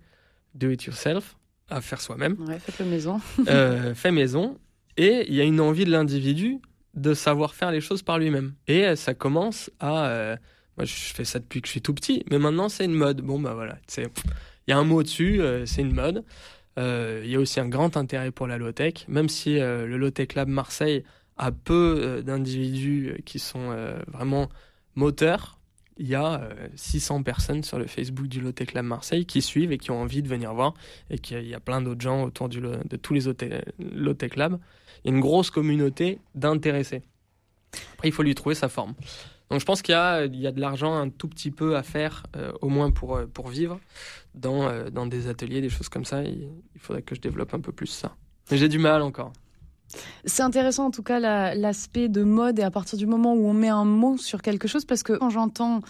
do 0.55 0.70
it 0.70 0.84
yourself, 0.84 1.38
à 1.70 1.82
faire 1.82 2.01
soi-même. 2.01 2.38
Ouais, 2.48 2.60
fait 2.60 2.84
maison. 2.84 3.20
euh, 3.48 3.93
fait 3.96 4.12
maison. 4.12 4.58
Et 4.98 5.25
il 5.27 5.36
y 5.36 5.41
a 5.41 5.43
une 5.43 5.60
envie 5.60 5.86
de 5.86 5.91
l'individu 5.91 6.60
de 6.93 7.13
savoir 7.13 7.55
faire 7.55 7.72
les 7.72 7.82
choses 7.82 8.03
par 8.03 8.20
lui-même. 8.20 8.53
Et 8.67 8.96
ça 8.96 9.13
commence 9.13 9.72
à, 9.79 10.08
euh, 10.08 10.36
Moi, 10.77 10.86
je 10.86 10.94
fais 10.94 11.25
ça 11.25 11.39
depuis 11.39 11.62
que 11.62 11.68
je 11.68 11.72
suis 11.72 11.82
tout 11.82 11.94
petit, 11.94 12.24
mais 12.32 12.39
maintenant, 12.39 12.70
c'est 12.70 12.86
une 12.86 12.94
mode. 12.94 13.22
Bon, 13.22 13.39
bah 13.39 13.53
voilà, 13.53 13.77
il 13.98 14.10
y 14.68 14.74
a 14.74 14.77
un 14.77 14.84
mot 14.84 15.03
dessus, 15.03 15.42
euh, 15.42 15.65
c'est 15.65 15.82
une 15.82 15.94
mode. 15.94 16.24
Euh, 16.80 17.22
il 17.24 17.30
y 17.30 17.36
a 17.36 17.39
aussi 17.39 17.60
un 17.60 17.70
grand 17.70 17.96
intérêt 17.98 18.32
pour 18.32 18.48
la 18.48 18.58
low-tech, 18.58 19.06
même 19.08 19.30
si 19.30 19.60
euh, 19.60 19.86
le 19.86 19.98
Low-Tech 19.98 20.34
Lab 20.36 20.48
Marseille 20.48 21.03
a 21.38 21.51
peu 21.51 22.22
d'individus 22.25 23.22
qui 23.25 23.39
sont 23.39 23.75
vraiment 24.08 24.50
moteurs. 24.94 25.58
Il 25.98 26.08
y 26.08 26.13
a 26.13 26.48
600 26.75 27.24
personnes 27.24 27.63
sur 27.63 27.80
le 27.80 27.88
Facebook 27.88 28.27
du 28.27 28.39
Low-Tech 28.39 28.74
Lab 28.74 28.86
Marseille 28.86 29.25
qui 29.25 29.42
suivent 29.42 29.72
et 29.72 29.80
qui 29.80 29.89
ont 29.89 30.00
envie 30.00 30.22
de 30.22 30.27
venir 30.27 30.53
voir, 30.53 30.75
et 31.10 31.18
qu'il 31.18 31.48
y 31.48 31.56
a 31.56 31.60
plein 31.60 31.82
d'autres 31.82 32.01
gens 32.01 32.24
autour 32.24 32.50
de 32.50 32.96
tous 32.98 33.15
les 33.15 33.27
Low-Tech 33.80 34.36
Labs. 34.36 34.60
Il 35.03 35.10
y 35.10 35.13
a 35.13 35.15
une 35.15 35.22
grosse 35.22 35.50
communauté 35.50 36.20
d'intéressés. 36.36 37.01
Après, 37.94 38.10
il 38.10 38.12
faut 38.12 38.24
lui 38.24 38.36
trouver 38.36 38.56
sa 38.56 38.70
forme. 38.70 38.94
Donc 39.50 39.60
je 39.60 39.66
pense 39.66 39.82
qu'il 39.82 39.94
y 39.94 40.38
y 40.38 40.48
a 40.48 40.52
de 40.52 40.60
l'argent 40.60 40.96
un 40.96 41.10
tout 41.10 41.28
petit 41.28 41.52
peu 41.52 41.76
à 41.76 41.84
faire, 41.84 42.24
euh, 42.36 42.52
au 42.62 42.70
moins 42.70 42.92
pour, 42.92 43.16
euh, 43.16 43.26
pour 43.26 43.50
vivre, 43.50 43.80
dans, 44.36 44.68
euh, 44.68 44.90
dans 44.90 45.06
des 45.06 45.28
ateliers, 45.28 45.62
des 45.62 45.70
choses 45.70 45.90
comme 45.90 46.06
ça. 46.06 46.24
Il, 46.24 46.50
faudrait 46.80 47.02
que 47.02 47.16
je 47.16 47.22
développe 47.22 47.54
un 47.54 47.60
peu 47.60 47.72
plus 47.72 47.88
ça. 47.88 48.16
Mais 48.52 48.58
j'ai 48.58 48.68
du 48.68 48.80
mal 48.80 49.02
encore. 49.02 49.32
C'est 50.26 50.42
intéressant 50.42 50.88
en 50.88 50.92
tout 50.92 51.04
cas 51.04 51.20
l'aspect 51.54 52.10
de 52.10 52.24
mode 52.24 52.58
et 52.58 52.64
à 52.64 52.72
partir 52.72 52.98
du 52.98 53.06
moment 53.06 53.36
où 53.36 53.46
on 53.46 53.54
met 53.54 53.70
un 53.70 53.86
mot 53.86 54.18
sur 54.18 54.42
quelque 54.42 54.68
chose, 54.68 54.86
parce 54.86 55.04
que 55.04 55.14
quand 55.14 55.30
j'entends 55.30 55.82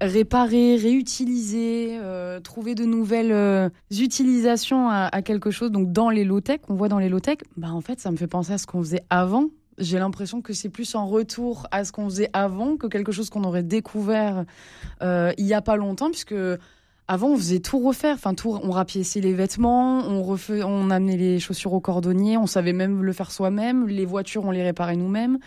réparer, 0.00 0.74
réutiliser, 0.74 2.00
trouver 2.42 2.74
de 2.74 2.84
nouvelles 2.84 3.70
utilisations 3.92 4.90
à, 4.90 5.22
quelque 5.22 5.52
chose, 5.52 5.70
donc 5.70 5.92
dans 5.92 6.10
les 6.10 6.24
low-tech, 6.24 6.62
on 6.68 6.74
voit 6.74 6.88
dans 6.88 6.98
les 6.98 7.08
low-tech, 7.08 7.38
bah 7.56 7.70
en 7.70 7.80
fait 7.80 8.00
ça 8.00 8.10
me 8.10 8.16
fait 8.16 8.26
penser 8.26 8.54
à 8.54 8.58
ce 8.58 8.66
qu'on 8.66 8.82
faisait 8.82 9.04
avant 9.08 9.50
j'ai 9.78 9.98
l'impression 9.98 10.42
que 10.42 10.52
c'est 10.52 10.68
plus 10.68 10.94
en 10.94 11.06
retour 11.06 11.66
à 11.70 11.84
ce 11.84 11.92
qu'on 11.92 12.04
faisait 12.08 12.30
avant 12.32 12.76
que 12.76 12.86
quelque 12.86 13.12
chose 13.12 13.30
qu'on 13.30 13.44
aurait 13.44 13.62
découvert 13.62 14.44
euh, 15.02 15.32
il 15.38 15.46
y 15.46 15.54
a 15.54 15.62
pas 15.62 15.76
longtemps, 15.76 16.10
puisque 16.10 16.34
avant 17.06 17.28
on 17.28 17.36
faisait 17.36 17.60
tout 17.60 17.78
refaire, 17.80 18.14
enfin 18.14 18.34
tout, 18.34 18.58
on 18.62 18.70
rapiéçait 18.70 19.20
les 19.20 19.34
vêtements, 19.34 19.98
on 20.06 20.22
refait, 20.22 20.62
on 20.62 20.90
amenait 20.90 21.16
les 21.16 21.38
chaussures 21.38 21.72
au 21.72 21.80
cordonnier, 21.80 22.38
on 22.38 22.46
savait 22.46 22.72
même 22.72 23.02
le 23.02 23.12
faire 23.12 23.30
soi-même, 23.30 23.86
les 23.86 24.06
voitures 24.06 24.44
on 24.44 24.50
les 24.50 24.62
réparait 24.62 24.96
nous-mêmes. 24.96 25.38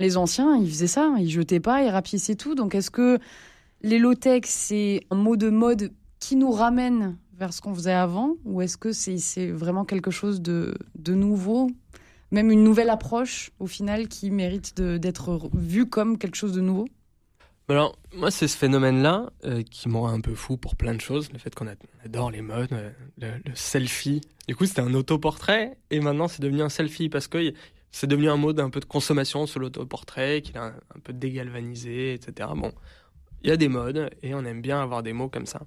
Les 0.00 0.16
anciens 0.16 0.56
ils 0.56 0.68
faisaient 0.68 0.86
ça, 0.86 1.12
ils 1.18 1.30
jetaient 1.30 1.60
pas, 1.60 1.82
ils 1.82 1.90
rapiéçaient 1.90 2.36
tout. 2.36 2.54
Donc 2.54 2.74
est-ce 2.74 2.90
que 2.90 3.18
les 3.82 3.98
low-tech 3.98 4.44
c'est 4.46 5.02
un 5.10 5.16
mot 5.16 5.36
de 5.36 5.50
mode 5.50 5.92
qui 6.20 6.36
nous 6.36 6.50
ramène 6.50 7.16
vers 7.36 7.52
ce 7.52 7.60
qu'on 7.60 7.74
faisait 7.74 7.92
avant, 7.92 8.36
ou 8.44 8.62
est-ce 8.62 8.76
que 8.78 8.92
c'est 8.92 9.50
vraiment 9.50 9.84
quelque 9.84 10.10
chose 10.10 10.40
de, 10.40 10.74
de 10.94 11.14
nouveau? 11.14 11.68
Même 12.30 12.50
une 12.50 12.64
nouvelle 12.64 12.90
approche 12.90 13.50
au 13.58 13.66
final 13.66 14.08
qui 14.08 14.30
mérite 14.30 14.80
d'être 14.80 15.50
vue 15.54 15.86
comme 15.86 16.18
quelque 16.18 16.36
chose 16.36 16.52
de 16.52 16.60
nouveau? 16.60 16.86
Alors, 17.68 17.96
moi, 18.14 18.30
c'est 18.30 18.46
ce 18.46 18.58
phénomène-là 18.58 19.30
euh, 19.44 19.62
qui 19.62 19.88
m'aurait 19.88 20.12
un 20.12 20.20
peu 20.20 20.34
fou 20.34 20.58
pour 20.58 20.76
plein 20.76 20.94
de 20.94 21.00
choses. 21.00 21.32
Le 21.32 21.38
fait 21.38 21.54
qu'on 21.54 21.66
adore 22.04 22.30
les 22.30 22.42
modes, 22.42 22.72
euh, 22.72 22.90
le, 23.18 23.54
selfie. 23.54 24.20
Du 24.46 24.54
coup, 24.54 24.66
c'était 24.66 24.82
un 24.82 24.92
autoportrait 24.92 25.78
et 25.90 26.00
maintenant, 26.00 26.28
c'est 26.28 26.42
devenu 26.42 26.60
un 26.60 26.68
selfie 26.68 27.08
parce 27.08 27.26
que 27.26 27.54
c'est 27.90 28.06
devenu 28.06 28.28
un 28.28 28.36
mode 28.36 28.60
un 28.60 28.68
peu 28.68 28.80
de 28.80 28.84
consommation 28.84 29.46
sur 29.46 29.60
l'autoportrait, 29.60 30.42
qu'il 30.42 30.58
a 30.58 30.74
un, 30.94 31.00
peu 31.02 31.14
dégalvanisé, 31.14 32.12
etc. 32.12 32.50
Bon, 32.54 32.72
il 33.42 33.48
y 33.48 33.52
a 33.52 33.56
des 33.56 33.68
modes 33.68 34.10
et 34.22 34.34
on 34.34 34.44
aime 34.44 34.60
bien 34.60 34.82
avoir 34.82 35.02
des 35.02 35.14
mots 35.14 35.28
comme 35.28 35.46
ça. 35.46 35.62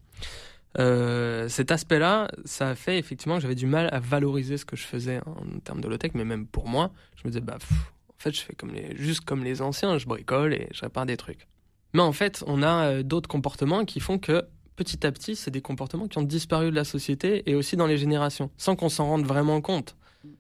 Euh, 0.80 1.48
cet 1.50 1.72
aspect-là, 1.72 2.30
ça 2.46 2.70
a 2.70 2.76
fait 2.76 3.00
effectivement 3.00 3.36
que 3.36 3.42
j'avais 3.42 3.56
du 3.56 3.68
mal 3.68 3.90
à 3.92 4.00
valoriser 4.00 4.58
ce 4.58 4.66
que 4.66 4.76
je 4.76 4.84
faisais 4.84 5.20
en 5.26 5.60
termes 5.64 5.82
de 5.82 5.88
low-tech, 5.88 6.12
mais 6.14 6.26
même 6.26 6.46
pour 6.46 6.68
moi, 6.68 6.92
je 7.16 7.28
me 7.28 7.32
disais, 7.32 7.42
bah, 7.42 7.58
en 7.60 8.14
fait, 8.20 8.36
je 8.36 8.42
fais 8.42 8.54
comme 8.54 8.74
les, 8.74 8.96
juste 8.96 9.22
comme 9.22 9.44
les 9.44 9.62
anciens, 9.62 9.98
je 9.98 10.06
bricole 10.06 10.54
et 10.54 10.68
je 10.72 10.82
répare 10.82 11.06
des 11.06 11.18
trucs. 11.18 11.48
Mais 11.94 12.02
en 12.02 12.12
fait, 12.12 12.44
on 12.48 12.62
a 12.62 12.86
euh, 12.86 13.04
d'autres 13.04 13.30
comportements 13.30 13.86
qui 13.86 14.00
font 14.00 14.20
que 14.20 14.44
petit 14.76 15.06
à 15.06 15.12
petit, 15.12 15.36
c'est 15.36 15.52
des 15.52 15.62
comportements 15.62 16.08
qui 16.08 16.18
ont 16.20 16.24
disparu 16.24 16.70
de 16.70 16.76
la 16.76 16.84
société 16.84 17.50
et 17.50 17.56
aussi 17.56 17.76
dans 17.76 17.88
les 17.88 17.98
générations, 17.98 18.52
sans 18.58 18.76
qu'on 18.76 18.90
s'en 18.90 19.08
rende 19.08 19.26
vraiment 19.26 19.62
compte. 19.62 19.96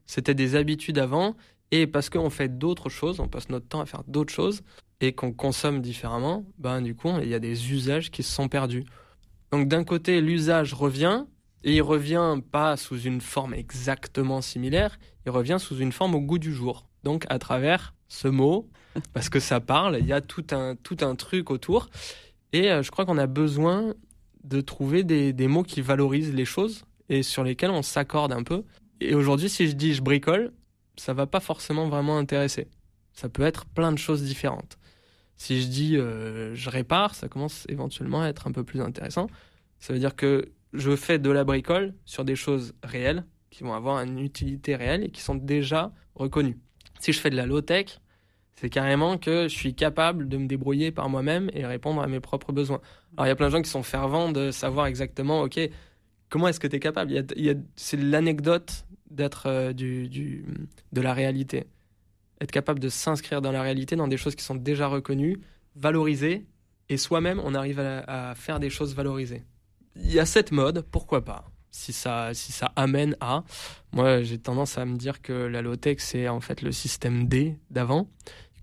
C'était 0.06 0.36
des 0.36 0.56
habitudes 0.56 1.00
avant, 1.00 1.36
et 1.72 1.88
parce 1.88 2.10
qu'on 2.10 2.30
fait 2.30 2.58
d'autres 2.58 2.90
choses, 2.90 3.20
on 3.20 3.28
passe 3.28 3.50
notre 3.50 3.68
temps 3.68 3.82
à 3.82 3.86
faire 3.86 4.04
d'autres 4.08 4.34
choses, 4.34 4.62
et 5.02 5.14
qu'on 5.14 5.32
consomme 5.32 5.82
différemment, 5.82 6.46
ben 6.58 6.82
du 6.82 6.96
coup, 6.96 7.10
il 7.22 7.30
y 7.30 7.34
a 7.34 7.40
des 7.40 7.72
usages 7.72 8.10
qui 8.12 8.24
se 8.24 8.34
sont 8.34 8.48
perdus. 8.48 8.86
Donc 9.52 9.68
d'un 9.68 9.84
côté, 9.84 10.22
l'usage 10.22 10.74
revient, 10.74 11.26
et 11.64 11.76
il 11.76 11.82
revient 11.82 12.36
pas 12.52 12.78
sous 12.78 13.00
une 13.00 13.22
forme 13.22 13.54
exactement 13.54 14.42
similaire, 14.42 15.00
il 15.26 15.32
revient 15.32 15.58
sous 15.60 15.78
une 15.78 15.92
forme 15.92 16.16
au 16.16 16.22
goût 16.22 16.40
du 16.40 16.54
jour. 16.54 16.88
Donc 17.04 17.26
à 17.30 17.40
travers 17.40 17.94
ce 18.08 18.28
mot, 18.28 18.70
parce 19.14 19.30
que 19.30 19.40
ça 19.40 19.60
parle, 19.60 19.98
il 20.00 20.06
y 20.06 20.14
a 20.14 20.22
tout 20.22 20.46
un, 20.52 20.76
tout 20.76 20.98
un 21.02 21.16
truc 21.16 21.50
autour. 21.52 21.90
Et 22.54 22.72
euh, 22.72 22.84
je 22.84 22.92
crois 22.92 23.06
qu'on 23.06 23.18
a 23.18 23.28
besoin 23.28 23.94
de 24.44 24.62
trouver 24.62 25.04
des, 25.04 25.34
des, 25.34 25.48
mots 25.48 25.64
qui 25.64 25.82
valorisent 25.82 26.34
les 26.34 26.46
choses 26.46 26.86
et 27.10 27.22
sur 27.22 27.44
lesquels 27.44 27.72
on 27.72 27.82
s'accorde 27.82 28.32
un 28.32 28.44
peu. 28.44 28.64
Et 29.02 29.14
aujourd'hui, 29.14 29.50
si 29.50 29.68
je 29.68 29.74
dis 29.74 29.94
je 29.94 30.02
bricole, 30.02 30.54
ça 30.96 31.14
va 31.14 31.28
pas 31.28 31.40
forcément 31.40 31.90
vraiment 31.90 32.18
intéresser. 32.18 32.68
Ça 33.14 33.30
peut 33.30 33.44
être 33.44 33.66
plein 33.66 33.92
de 33.92 33.98
choses 33.98 34.24
différentes. 34.24 34.78
Si 35.38 35.62
je 35.62 35.68
dis 35.68 35.98
euh, 35.98 36.54
je 36.56 36.70
répare, 36.70 37.16
ça 37.16 37.30
commence 37.30 37.66
éventuellement 37.70 38.24
à 38.24 38.28
être 38.28 38.48
un 38.48 38.52
peu 38.52 38.64
plus 38.64 38.82
intéressant. 38.82 39.28
Ça 39.80 39.94
veut 39.94 40.00
dire 40.00 40.16
que 40.16 40.52
je 40.74 40.96
fais 40.96 41.20
de 41.20 41.30
la 41.30 41.44
bricole 41.44 41.94
sur 42.06 42.26
des 42.26 42.36
choses 42.36 42.74
réelles, 42.84 43.24
qui 43.52 43.64
vont 43.64 43.74
avoir 43.74 44.02
une 44.02 44.20
utilité 44.20 44.76
réelle 44.76 45.04
et 45.04 45.10
qui 45.10 45.22
sont 45.22 45.36
déjà 45.36 45.94
reconnues. 46.16 46.58
Si 47.00 47.14
je 47.14 47.20
fais 47.20 47.30
de 47.30 47.36
la 47.36 47.46
low-tech, 47.46 48.00
c'est 48.56 48.70
carrément 48.70 49.20
que 49.20 49.48
je 49.48 49.56
suis 49.56 49.76
capable 49.76 50.28
de 50.28 50.38
me 50.38 50.48
débrouiller 50.48 50.92
par 50.92 51.10
moi-même 51.10 51.50
et 51.54 51.66
répondre 51.66 52.02
à 52.02 52.08
mes 52.08 52.20
propres 52.20 52.52
besoins. 52.52 52.82
Alors 53.16 53.28
il 53.28 53.30
y 53.30 53.32
a 53.32 53.36
plein 53.36 53.48
de 53.48 53.52
gens 53.52 53.62
qui 53.62 53.70
sont 53.70 53.84
fervents 53.84 54.32
de 54.32 54.50
savoir 54.50 54.88
exactement, 54.88 55.42
ok, 55.44 55.60
comment 56.30 56.48
est-ce 56.48 56.60
que 56.60 56.68
tu 56.68 56.76
es 56.76 56.80
capable 56.80 57.14
C'est 57.76 57.98
l'anecdote 57.98 58.86
d'être 59.12 59.46
euh, 59.46 59.74
de 59.74 61.02
la 61.02 61.14
réalité 61.14 61.68
être 62.42 62.52
capable 62.52 62.80
de 62.80 62.90
s'inscrire 62.90 63.42
dans 63.42 63.52
la 63.52 63.62
réalité, 63.62 63.96
dans 63.96 64.08
des 64.08 64.18
choses 64.18 64.36
qui 64.36 64.44
sont 64.44 64.56
déjà 64.56 64.88
reconnues, 64.88 65.40
valorisées, 65.76 66.46
et 66.90 66.98
soi-même, 66.98 67.42
on 67.44 67.54
arrive 67.54 67.80
à, 67.80 68.34
faire 68.36 68.60
des 68.60 68.70
choses 68.70 68.96
valorisées. 68.96 69.44
Il 69.96 70.12
y 70.12 70.20
a 70.20 70.26
cette 70.26 70.52
mode, 70.52 70.86
pourquoi 70.92 71.24
pas 71.24 71.46
si 71.70 71.94
ça, 71.94 72.34
si 72.34 72.52
ça 72.52 72.72
amène 72.76 73.16
à. 73.20 73.44
Moi, 73.92 74.24
j'ai 74.24 74.40
tendance 74.40 74.78
à 74.78 74.86
me 74.86 74.96
dire 74.96 75.22
que 75.22 75.34
la 75.34 75.62
low-tech, 75.62 75.98
c'est 76.00 76.28
en 76.28 76.40
fait 76.40 76.62
le 76.62 76.72
système 76.72 77.28
D 77.28 77.58
d'avant, 77.70 78.10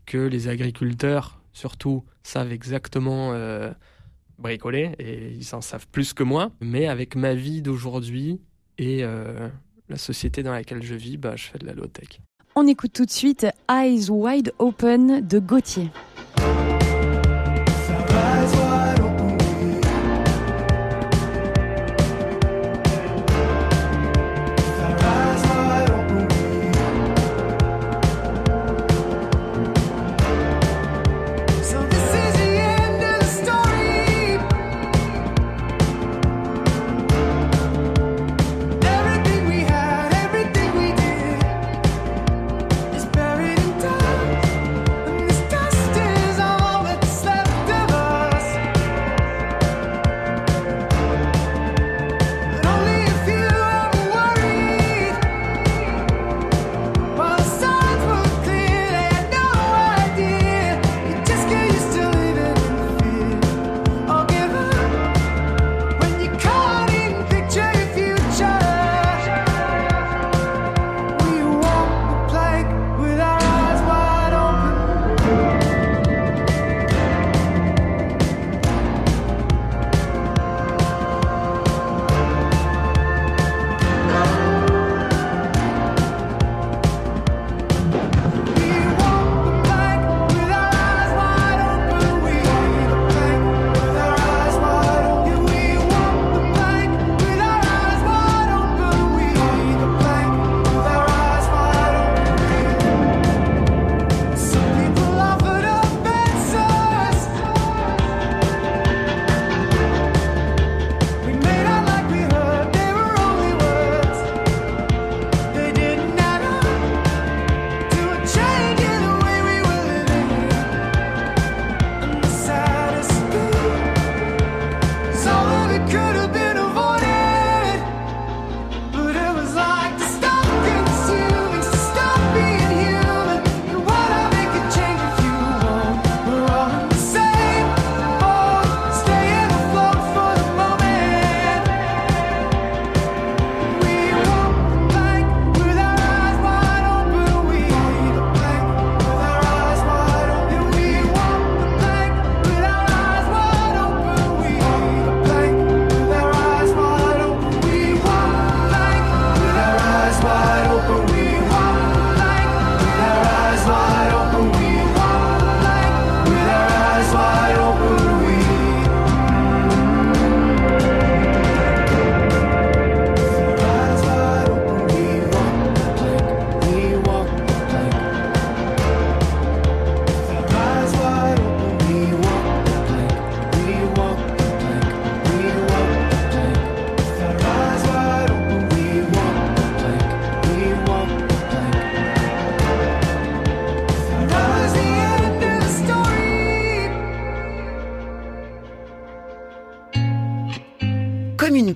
que 0.07 0.19
les 0.19 0.49
agriculteurs, 0.49 1.41
surtout, 1.53 2.05
savent 2.23 2.51
exactement 2.51 3.33
euh, 3.33 3.71
bricoler, 4.39 4.93
et 4.99 5.33
ils 5.33 5.55
en 5.55 5.61
savent 5.61 5.87
plus 5.89 6.13
que 6.13 6.23
moi. 6.23 6.51
Mais 6.61 6.89
avec 6.89 7.15
ma 7.15 7.35
vie 7.35 7.63
d'aujourd'hui 7.63 8.41
et 8.79 9.05
euh, 9.05 9.49
la 9.89 9.97
société 9.97 10.43
dans 10.43 10.53
laquelle 10.53 10.83
je 10.83 10.95
vis, 10.95 11.17
bah, 11.17 11.37
je 11.37 11.45
fais 11.45 11.59
de 11.59 11.67
la 11.67 11.75
low-tech. 11.75 12.21
On 12.57 12.69
écoute 12.69 12.93
tout 12.93 13.05
de 13.05 13.11
suite 13.11 13.49
Eyes 13.69 14.11
Wide 14.11 14.53
Open 14.61 15.27
de 15.27 15.41
Gauthier. 15.41 15.91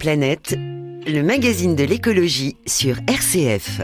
Planète, 0.09 0.55
le 0.57 1.21
magazine 1.21 1.77
de 1.77 1.85
l'écologie 1.85 2.57
sur 2.65 2.97
RCF. 3.07 3.83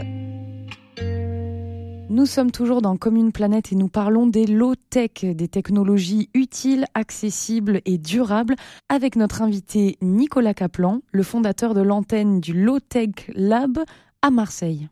Nous 2.09 2.25
sommes 2.25 2.49
toujours 2.49 2.81
dans 2.81 2.97
Comme 2.97 3.15
une 3.15 3.31
planète 3.31 3.71
et 3.71 3.75
nous 3.75 3.89
parlons 3.89 4.25
des 4.25 4.47
low-tech, 4.47 5.23
des 5.23 5.47
technologies 5.47 6.31
utiles, 6.33 6.85
accessibles 6.95 7.79
et 7.85 7.99
durables, 7.99 8.55
avec 8.89 9.17
notre 9.17 9.43
invité 9.43 9.99
Nicolas 10.01 10.55
Kaplan, 10.55 11.01
le 11.11 11.21
fondateur 11.21 11.75
de 11.75 11.81
l'antenne 11.81 12.39
du 12.39 12.59
Low-Tech 12.59 13.29
Lab 13.35 13.77
à 14.23 14.31
Marseille. 14.31 14.89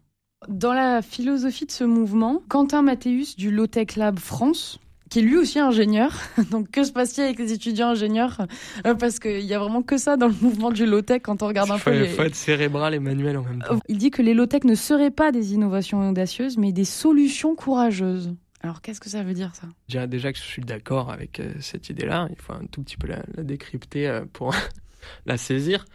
Dans 0.50 0.74
la 0.74 1.02
philosophie 1.02 1.66
de 1.66 1.72
ce 1.72 1.84
mouvement, 1.84 2.44
Quentin 2.48 2.84
Mathéus 2.84 3.36
du 3.36 3.50
Low-Tech 3.50 3.96
Lab 3.96 4.20
France, 4.20 4.80
qui 5.14 5.20
est 5.20 5.22
lui 5.22 5.38
aussi 5.38 5.60
ingénieur. 5.60 6.12
Donc 6.52 6.72
que 6.72 6.84
se 6.84 6.92
passe-t-il 6.92 7.26
avec 7.26 7.38
les 7.38 7.54
étudiants 7.54 7.90
ingénieurs? 7.90 8.48
Euh, 8.88 8.96
Parce 8.96 9.20
qu'il 9.20 9.42
y 9.42 9.54
a 9.54 9.60
vraiment 9.60 9.84
que 9.84 10.00
ça 10.00 10.18
dans 10.18 10.26
le 10.28 10.34
mouvement 10.42 10.72
du 10.72 10.88
low-tech 10.88 11.22
quand 11.22 11.44
on 11.44 11.48
regarde 11.48 11.70
un 11.70 11.78
peu. 11.78 11.94
Il 11.96 12.10
faut 12.10 12.24
être 12.24 12.34
cérébral 12.36 12.96
et 12.96 13.00
manuel 13.00 13.38
en 13.38 13.44
même 13.44 13.62
temps. 13.62 13.80
Il 13.88 14.00
dit 14.00 14.10
que 14.10 14.24
les 14.24 14.34
low-tech 14.34 14.64
ne 14.64 14.74
seraient 14.74 15.12
pas 15.12 15.32
des 15.32 15.54
innovations 15.54 16.10
audacieuses, 16.10 16.58
mais 16.58 16.72
des 16.72 16.84
solutions 16.84 17.54
courageuses. 17.54 18.34
Alors 18.62 18.82
qu'est-ce 18.82 19.00
que 19.00 19.10
ça 19.10 19.22
veut 19.22 19.36
dire 19.36 19.54
ça? 19.54 19.68
Je 19.88 19.94
dirais 19.94 20.08
déjà 20.08 20.34
que 20.34 20.40
je 20.40 20.44
suis 20.44 20.64
d'accord 20.64 21.12
avec 21.12 21.40
euh, 21.40 21.54
cette 21.60 21.90
idée-là. 21.90 22.28
Il 22.32 22.42
faut 22.42 22.54
un 22.54 22.66
tout 22.72 22.82
petit 22.82 22.98
peu 22.98 23.08
la, 23.08 23.22
décrypter 23.44 24.08
euh, 24.08 24.26
pour 24.34 24.56
la 25.28 25.38
saisir. 25.38 25.86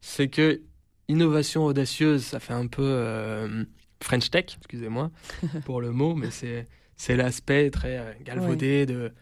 C'est 0.00 0.28
que 0.28 0.60
innovation 1.08 1.64
audacieuse, 1.64 2.22
ça 2.22 2.38
fait 2.38 2.52
un 2.52 2.68
peu 2.68 3.66
French 4.00 4.30
Tech, 4.30 4.44
excusez-moi 4.56 5.10
pour 5.64 5.80
le 5.80 5.90
mot, 5.90 6.14
mais 6.14 6.30
c'est 6.30 6.68
c'est 6.98 7.16
l'aspect 7.16 7.70
très 7.70 7.98
euh, 7.98 8.12
galvaudé 8.22 8.84
de 8.84 9.12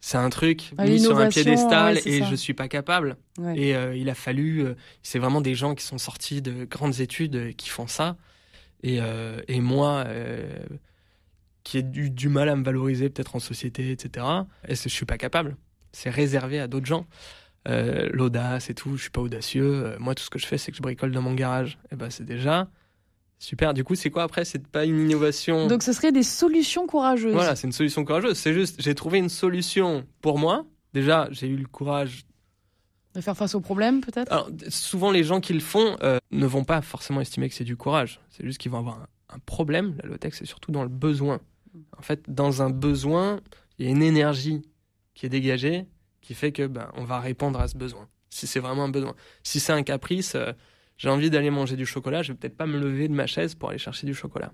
c'est 0.00 0.16
un 0.16 0.30
truc 0.30 0.72
ah, 0.78 0.86
mis 0.86 1.00
sur 1.00 1.18
un 1.18 1.28
piédestal 1.28 1.98
et 2.06 2.24
je 2.24 2.34
suis 2.34 2.54
pas 2.54 2.68
capable. 2.68 3.16
Et 3.56 3.74
euh, 3.74 3.96
il 3.96 4.08
a 4.08 4.14
fallu, 4.14 4.60
euh, 4.60 4.74
c'est 5.02 5.18
vraiment 5.18 5.40
des 5.40 5.56
gens 5.56 5.74
qui 5.74 5.84
sont 5.84 5.98
sortis 5.98 6.40
de 6.40 6.64
grandes 6.64 7.00
études 7.00 7.54
qui 7.56 7.68
font 7.68 7.86
ça. 7.86 8.16
Et, 8.84 9.00
et 9.48 9.60
moi, 9.60 10.06
qui 11.64 11.78
ai 11.78 11.82
du, 11.82 12.10
du, 12.10 12.28
mal 12.28 12.48
à 12.48 12.54
me 12.54 12.62
valoriser 12.62 13.10
peut-être 13.10 13.34
en 13.34 13.40
société, 13.40 13.90
etc. 13.90 14.24
Et 14.68 14.76
je 14.76 14.88
suis 14.88 15.04
pas 15.04 15.18
capable? 15.18 15.56
C'est 15.90 16.10
réservé 16.10 16.60
à 16.60 16.68
d'autres 16.68 16.86
gens. 16.86 17.08
L'audace 17.66 18.70
et 18.70 18.74
tout, 18.74 18.96
je 18.96 19.02
suis 19.02 19.10
pas 19.10 19.20
audacieux. 19.20 19.96
moi, 19.98 20.14
tout 20.14 20.22
ce 20.22 20.30
que 20.30 20.38
je 20.38 20.46
fais, 20.46 20.58
c'est 20.58 20.70
que 20.70 20.76
je 20.76 20.82
bricole 20.82 21.10
dans 21.10 21.22
mon 21.22 21.34
garage. 21.34 21.76
Et 21.90 21.96
ben, 21.96 22.08
c'est 22.08 22.24
déjà 22.24 22.70
Super. 23.38 23.72
Du 23.72 23.84
coup, 23.84 23.94
c'est 23.94 24.10
quoi 24.10 24.24
après? 24.24 24.44
C'est 24.44 24.66
pas 24.66 24.84
une 24.84 24.98
innovation? 24.98 25.68
Donc, 25.68 25.82
ce 25.82 25.92
serait 25.92 26.12
des 26.12 26.24
solutions 26.24 26.86
courageuses. 26.86 27.34
Voilà, 27.34 27.54
c'est 27.54 27.66
une 27.66 27.72
solution 27.72 28.04
courageuse. 28.04 28.36
C'est 28.36 28.52
juste, 28.52 28.80
j'ai 28.80 28.94
trouvé 28.94 29.18
une 29.18 29.28
solution 29.28 30.04
pour 30.20 30.38
moi. 30.38 30.66
Déjà, 30.92 31.28
j'ai 31.30 31.46
eu 31.46 31.56
le 31.56 31.66
courage 31.66 32.24
de 33.14 33.20
faire 33.20 33.36
face 33.36 33.54
aux 33.54 33.60
problèmes, 33.60 34.00
peut-être? 34.00 34.30
Alors, 34.30 34.50
souvent, 34.68 35.10
les 35.10 35.24
gens 35.24 35.40
qui 35.40 35.52
le 35.52 35.60
font 35.60 35.96
euh, 36.02 36.18
ne 36.30 36.46
vont 36.46 36.64
pas 36.64 36.82
forcément 36.82 37.20
estimer 37.20 37.48
que 37.48 37.54
c'est 37.54 37.64
du 37.64 37.76
courage. 37.76 38.20
C'est 38.30 38.44
juste 38.44 38.58
qu'ils 38.58 38.70
vont 38.70 38.78
avoir 38.78 39.06
un, 39.28 39.38
problème. 39.40 39.96
La 40.02 40.08
low-tech, 40.08 40.34
c'est 40.34 40.46
surtout 40.46 40.72
dans 40.72 40.82
le 40.82 40.88
besoin. 40.88 41.40
En 41.96 42.02
fait, 42.02 42.22
dans 42.28 42.62
un 42.62 42.70
besoin, 42.70 43.40
il 43.78 43.86
y 43.86 43.88
a 43.88 43.90
une 43.90 44.02
énergie 44.02 44.62
qui 45.14 45.26
est 45.26 45.28
dégagée 45.28 45.86
qui 46.20 46.34
fait 46.34 46.52
que 46.52 46.66
ben, 46.66 46.90
on 46.96 47.04
va 47.04 47.20
répondre 47.20 47.60
à 47.60 47.68
ce 47.68 47.76
besoin. 47.76 48.08
Si 48.30 48.46
c'est 48.46 48.60
vraiment 48.60 48.84
un 48.84 48.90
besoin. 48.90 49.14
Si 49.42 49.60
c'est 49.60 49.72
un 49.72 49.82
caprice. 49.82 50.34
Euh, 50.34 50.52
j'ai 50.98 51.08
envie 51.08 51.30
d'aller 51.30 51.50
manger 51.50 51.76
du 51.76 51.86
chocolat, 51.86 52.22
je 52.22 52.32
vais 52.32 52.38
peut-être 52.38 52.56
pas 52.56 52.66
me 52.66 52.78
lever 52.78 53.08
de 53.08 53.14
ma 53.14 53.26
chaise 53.26 53.54
pour 53.54 53.70
aller 53.70 53.78
chercher 53.78 54.06
du 54.06 54.14
chocolat. 54.14 54.52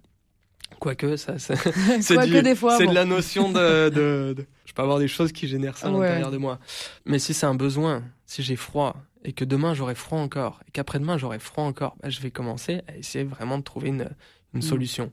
Quoique, 0.79 1.17
ça, 1.17 1.39
c'est 1.39 1.57
de 1.57 2.95
la 2.95 3.05
notion 3.05 3.51
de, 3.51 4.35
Je 4.65 4.73
peux 4.73 4.83
avoir 4.83 4.99
des 4.99 5.09
choses 5.09 5.33
qui 5.33 5.49
génèrent 5.49 5.77
ça 5.77 5.89
à 5.89 5.91
l'intérieur 5.91 6.31
de 6.31 6.37
moi. 6.37 6.59
Mais 7.07 7.19
si 7.19 7.33
c'est 7.33 7.47
un 7.47 7.55
besoin, 7.55 8.03
si 8.27 8.43
j'ai 8.43 8.57
froid, 8.57 8.97
et 9.25 9.33
que 9.33 9.45
demain 9.45 9.73
j'aurai 9.73 9.95
froid 9.95 10.19
encore, 10.19 10.61
et 10.69 10.71
qu'après-demain 10.71 11.17
j'aurai 11.17 11.39
froid 11.39 11.65
encore, 11.65 11.97
bah, 12.03 12.11
je 12.11 12.21
vais 12.21 12.31
commencer 12.31 12.83
à 12.89 12.97
essayer 12.97 13.25
vraiment 13.25 13.59
de 13.59 13.63
trouver 13.63 13.89
une, 13.89 14.11
une 14.53 14.61
mm. 14.61 14.63
solution. 14.63 15.13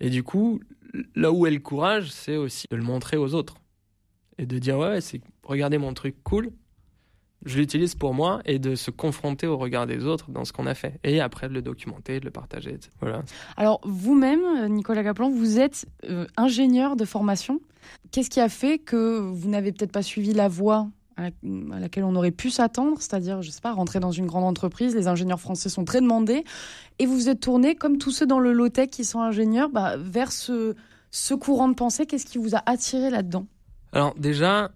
Et 0.00 0.10
du 0.10 0.24
coup, 0.24 0.60
là 1.14 1.30
où 1.30 1.46
est 1.46 1.50
le 1.50 1.60
courage, 1.60 2.10
c'est 2.10 2.36
aussi 2.36 2.66
de 2.70 2.76
le 2.76 2.82
montrer 2.82 3.16
aux 3.16 3.34
autres. 3.34 3.56
Et 4.38 4.46
de 4.46 4.58
dire, 4.58 4.78
ouais, 4.78 5.00
c'est 5.00 5.20
regardez 5.44 5.78
mon 5.78 5.94
truc 5.94 6.16
cool, 6.24 6.50
je 7.44 7.58
l'utilise 7.58 7.94
pour 7.94 8.14
moi 8.14 8.40
et 8.44 8.58
de 8.58 8.74
se 8.74 8.90
confronter 8.90 9.46
au 9.46 9.56
regard 9.56 9.86
des 9.86 10.04
autres 10.04 10.30
dans 10.30 10.44
ce 10.44 10.52
qu'on 10.52 10.66
a 10.66 10.74
fait. 10.74 10.98
Et 11.04 11.20
après 11.20 11.48
de 11.48 11.54
le 11.54 11.62
documenter, 11.62 12.20
de 12.20 12.24
le 12.24 12.30
partager. 12.30 12.78
Voilà. 13.00 13.22
Alors 13.56 13.80
vous-même, 13.84 14.68
Nicolas 14.68 15.02
Caplan, 15.02 15.30
vous 15.30 15.58
êtes 15.58 15.86
euh, 16.08 16.26
ingénieur 16.36 16.96
de 16.96 17.04
formation. 17.04 17.60
Qu'est-ce 18.10 18.30
qui 18.30 18.40
a 18.40 18.48
fait 18.48 18.78
que 18.78 19.18
vous 19.18 19.48
n'avez 19.48 19.72
peut-être 19.72 19.92
pas 19.92 20.02
suivi 20.02 20.32
la 20.32 20.48
voie 20.48 20.88
à, 21.16 21.30
laquelle 21.78 22.04
on 22.04 22.14
aurait 22.14 22.30
pu 22.30 22.50
s'attendre, 22.50 22.96
c'est-à-dire, 23.00 23.42
je 23.42 23.50
sais 23.50 23.60
pas, 23.60 23.72
rentrer 23.72 24.00
dans 24.00 24.12
une 24.12 24.26
grande 24.26 24.44
entreprise, 24.44 24.94
les 24.94 25.08
ingénieurs 25.08 25.40
français 25.40 25.68
sont 25.68 25.84
très 25.84 26.00
demandés, 26.00 26.44
et 26.98 27.06
vous 27.06 27.14
vous 27.14 27.28
êtes 27.28 27.40
tourné, 27.40 27.74
comme 27.74 27.98
tous 27.98 28.10
ceux 28.10 28.26
dans 28.26 28.38
le 28.38 28.52
low-tech 28.52 28.88
qui 28.88 29.04
sont 29.04 29.20
ingénieurs, 29.20 29.68
bah, 29.68 29.96
vers 29.98 30.32
ce, 30.32 30.74
ce 31.10 31.34
courant 31.34 31.68
de 31.68 31.74
pensée. 31.74 32.06
Qu'est-ce 32.06 32.26
qui 32.26 32.38
vous 32.38 32.54
a 32.54 32.62
attiré 32.66 33.10
là-dedans? 33.10 33.46
Alors 33.92 34.14
déjà, 34.16 34.70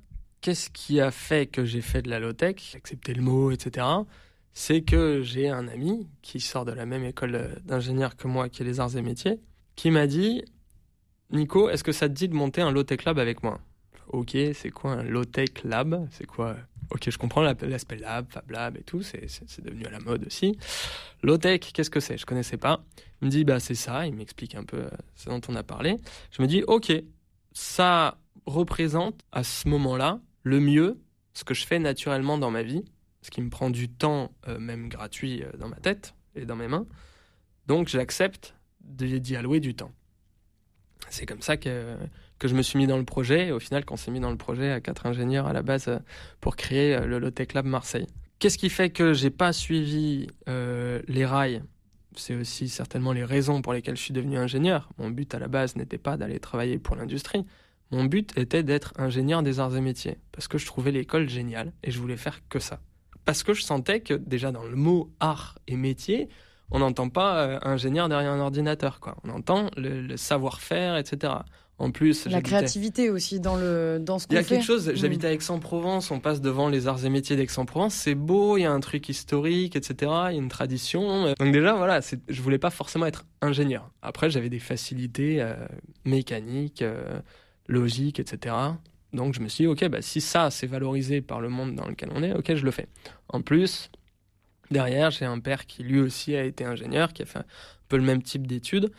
qu'est-ce 0.46 0.70
qui 0.70 1.00
a 1.00 1.10
fait 1.10 1.48
que 1.48 1.64
j'ai 1.64 1.80
fait 1.80 2.02
de 2.02 2.08
la 2.08 2.20
low-tech, 2.20 2.76
accepté 2.76 3.12
le 3.14 3.20
mot, 3.20 3.50
etc. 3.50 3.84
C'est 4.52 4.82
que 4.82 5.20
j'ai 5.20 5.48
un 5.48 5.66
ami 5.66 6.06
qui 6.22 6.38
sort 6.38 6.64
de 6.64 6.70
la 6.70 6.86
même 6.86 7.02
école 7.02 7.60
d'ingénieur 7.64 8.14
que 8.14 8.28
moi, 8.28 8.48
qui 8.48 8.62
est 8.62 8.64
les 8.64 8.78
arts 8.78 8.96
et 8.96 9.02
métiers, 9.02 9.40
qui 9.74 9.90
m'a 9.90 10.06
dit 10.06 10.44
Nico, 11.32 11.68
est-ce 11.68 11.82
que 11.82 11.90
ça 11.90 12.08
te 12.08 12.14
dit 12.14 12.28
de 12.28 12.34
monter 12.34 12.62
un 12.62 12.70
low-tech 12.70 13.02
lab 13.04 13.18
avec 13.18 13.42
moi? 13.42 13.58
Ok, 14.06 14.36
c'est 14.54 14.70
quoi 14.70 14.92
un 14.92 15.02
low-tech 15.02 15.64
lab? 15.64 16.06
C'est 16.12 16.26
quoi? 16.26 16.54
Ok, 16.90 17.10
je 17.10 17.18
comprends 17.18 17.42
l'aspect 17.42 17.96
lab, 17.96 18.26
fab 18.30 18.48
lab 18.48 18.76
et 18.76 18.84
tout, 18.84 19.02
c'est 19.02 19.26
devenu 19.64 19.84
à 19.86 19.90
la 19.90 19.98
mode 19.98 20.26
aussi. 20.26 20.56
Low-tech, 21.24 21.72
qu'est-ce 21.74 21.90
que 21.90 21.98
c'est? 21.98 22.18
Je 22.18 22.24
connaissais 22.24 22.56
pas. 22.56 22.84
Il 23.20 23.24
me 23.24 23.30
dit, 23.32 23.42
bah 23.42 23.58
c'est 23.58 23.74
ça, 23.74 24.06
il 24.06 24.14
m'explique 24.14 24.54
un 24.54 24.62
peu 24.62 24.76
euh, 24.76 24.90
ce 25.16 25.28
dont 25.28 25.40
on 25.48 25.56
a 25.56 25.64
parlé. 25.64 25.96
Je 26.30 26.40
me 26.40 26.46
dis, 26.46 26.62
ok, 26.68 26.92
ça 27.52 28.16
représente 28.44 29.18
à 29.32 29.42
ce 29.42 29.68
moment-là 29.68 30.20
le 30.46 30.60
mieux, 30.60 30.96
ce 31.34 31.42
que 31.42 31.54
je 31.54 31.66
fais 31.66 31.80
naturellement 31.80 32.38
dans 32.38 32.52
ma 32.52 32.62
vie, 32.62 32.84
ce 33.20 33.32
qui 33.32 33.42
me 33.42 33.50
prend 33.50 33.68
du 33.68 33.88
temps, 33.88 34.30
euh, 34.46 34.60
même 34.60 34.88
gratuit, 34.88 35.42
euh, 35.42 35.50
dans 35.58 35.66
ma 35.66 35.74
tête 35.74 36.14
et 36.36 36.46
dans 36.46 36.54
mes 36.54 36.68
mains. 36.68 36.86
Donc 37.66 37.88
j'accepte 37.88 38.54
d'y 38.80 39.34
allouer 39.34 39.58
du 39.58 39.74
temps. 39.74 39.90
C'est 41.10 41.26
comme 41.26 41.42
ça 41.42 41.56
que, 41.56 41.96
que 42.38 42.46
je 42.46 42.54
me 42.54 42.62
suis 42.62 42.78
mis 42.78 42.86
dans 42.86 42.96
le 42.96 43.04
projet. 43.04 43.48
Et 43.48 43.52
au 43.52 43.58
final, 43.58 43.84
qu'on 43.84 43.96
s'est 43.96 44.12
mis 44.12 44.20
dans 44.20 44.30
le 44.30 44.36
projet 44.36 44.70
à 44.70 44.80
quatre 44.80 45.06
ingénieurs 45.06 45.48
à 45.48 45.52
la 45.52 45.62
base 45.62 45.88
euh, 45.88 45.98
pour 46.40 46.54
créer 46.54 47.00
le 47.00 47.18
Lotech 47.18 47.52
Lab 47.52 47.66
Marseille. 47.66 48.06
Qu'est-ce 48.38 48.56
qui 48.56 48.70
fait 48.70 48.90
que 48.90 49.14
j'ai 49.14 49.30
pas 49.30 49.52
suivi 49.52 50.28
les 50.46 51.26
rails? 51.26 51.62
C'est 52.14 52.34
aussi 52.34 52.68
certainement 52.68 53.12
les 53.12 53.24
raisons 53.24 53.62
pour 53.62 53.72
lesquelles 53.72 53.96
je 53.96 54.02
suis 54.02 54.12
devenu 54.12 54.36
ingénieur. 54.36 54.90
Mon 54.98 55.10
but 55.10 55.34
à 55.34 55.38
la 55.38 55.48
base 55.48 55.74
n'était 55.74 55.98
pas 55.98 56.16
d'aller 56.16 56.38
travailler 56.38 56.78
pour 56.78 56.96
l'industrie. 56.96 57.46
Mon 57.90 58.04
but 58.04 58.36
était 58.36 58.62
d'être 58.62 58.92
ingénieur 58.96 59.42
des 59.42 59.60
arts 59.60 59.76
et 59.76 59.80
métiers, 59.80 60.18
parce 60.32 60.48
que 60.48 60.58
je 60.58 60.66
trouvais 60.66 60.90
l'école 60.90 61.28
géniale 61.28 61.72
et 61.84 61.90
je 61.90 62.00
voulais 62.00 62.16
faire 62.16 62.40
que 62.48 62.58
ça. 62.58 62.80
Parce 63.24 63.42
que 63.42 63.54
je 63.54 63.62
sentais 63.62 64.00
que 64.00 64.14
déjà 64.14 64.52
dans 64.52 64.64
le 64.64 64.76
mot 64.76 65.10
art 65.20 65.58
et 65.66 65.76
métier, 65.76 66.28
on 66.70 66.80
n'entend 66.80 67.08
pas 67.08 67.44
euh, 67.44 67.58
ingénieur 67.62 68.08
derrière 68.08 68.32
un 68.32 68.40
ordinateur, 68.40 69.00
quoi. 69.00 69.16
On 69.24 69.30
entend 69.30 69.70
le, 69.76 70.16
savoir-faire, 70.16 70.96
etc. 70.96 71.32
En 71.78 71.90
plus, 71.90 72.26
la 72.26 72.40
créativité 72.40 73.10
aussi 73.10 73.38
dans 73.38 73.56
le 73.56 73.98
dans 74.00 74.18
ce 74.18 74.26
qu'on 74.26 74.34
fait. 74.34 74.40
Il 74.40 74.42
y 74.42 74.46
a 74.46 74.48
quelque 74.48 74.64
chose. 74.64 74.92
J'habite 74.94 75.24
mm. 75.24 75.26
à 75.26 75.32
Aix-en-Provence. 75.32 76.10
On 76.10 76.20
passe 76.20 76.40
devant 76.40 76.68
les 76.68 76.88
arts 76.88 77.04
et 77.04 77.10
métiers 77.10 77.36
d'Aix-en-Provence. 77.36 77.94
C'est 77.94 78.14
beau. 78.14 78.56
Il 78.56 78.62
y 78.62 78.64
a 78.64 78.72
un 78.72 78.80
truc 78.80 79.08
historique, 79.08 79.76
etc. 79.76 79.94
Il 80.00 80.06
y 80.06 80.10
a 80.10 80.42
une 80.42 80.48
tradition. 80.48 81.34
Donc 81.38 81.52
déjà, 81.52 81.74
voilà. 81.74 82.00
Je 82.28 82.42
voulais 82.42 82.58
pas 82.58 82.70
forcément 82.70 83.06
être 83.06 83.26
ingénieur. 83.42 83.90
Après, 84.00 84.30
j'avais 84.30 84.48
des 84.48 84.58
facilités 84.58 85.42
euh, 85.42 85.54
mécaniques. 86.06 86.80
Euh, 86.80 87.20
logique, 87.68 88.20
etc. 88.20 88.54
Donc 89.12 89.34
je 89.34 89.40
me 89.40 89.48
suis 89.48 89.64
dit, 89.64 89.68
ok, 89.68 89.88
bah, 89.88 90.02
si 90.02 90.20
ça 90.20 90.50
c'est 90.50 90.66
valorisé 90.66 91.20
par 91.20 91.40
le 91.40 91.48
monde 91.48 91.74
dans 91.74 91.86
lequel 91.86 92.10
on 92.14 92.22
est, 92.22 92.32
ok, 92.32 92.54
je 92.54 92.64
le 92.64 92.70
fais. 92.70 92.88
En 93.28 93.42
plus, 93.42 93.90
derrière, 94.70 95.10
j'ai 95.10 95.24
un 95.24 95.40
père 95.40 95.66
qui 95.66 95.82
lui 95.82 96.00
aussi 96.00 96.36
a 96.36 96.44
été 96.44 96.64
ingénieur, 96.64 97.12
qui 97.12 97.22
a 97.22 97.26
fait 97.26 97.40
un 97.40 97.44
peu 97.88 97.96
le 97.96 98.02
même 98.02 98.22
type 98.22 98.46
d'études, 98.46 98.92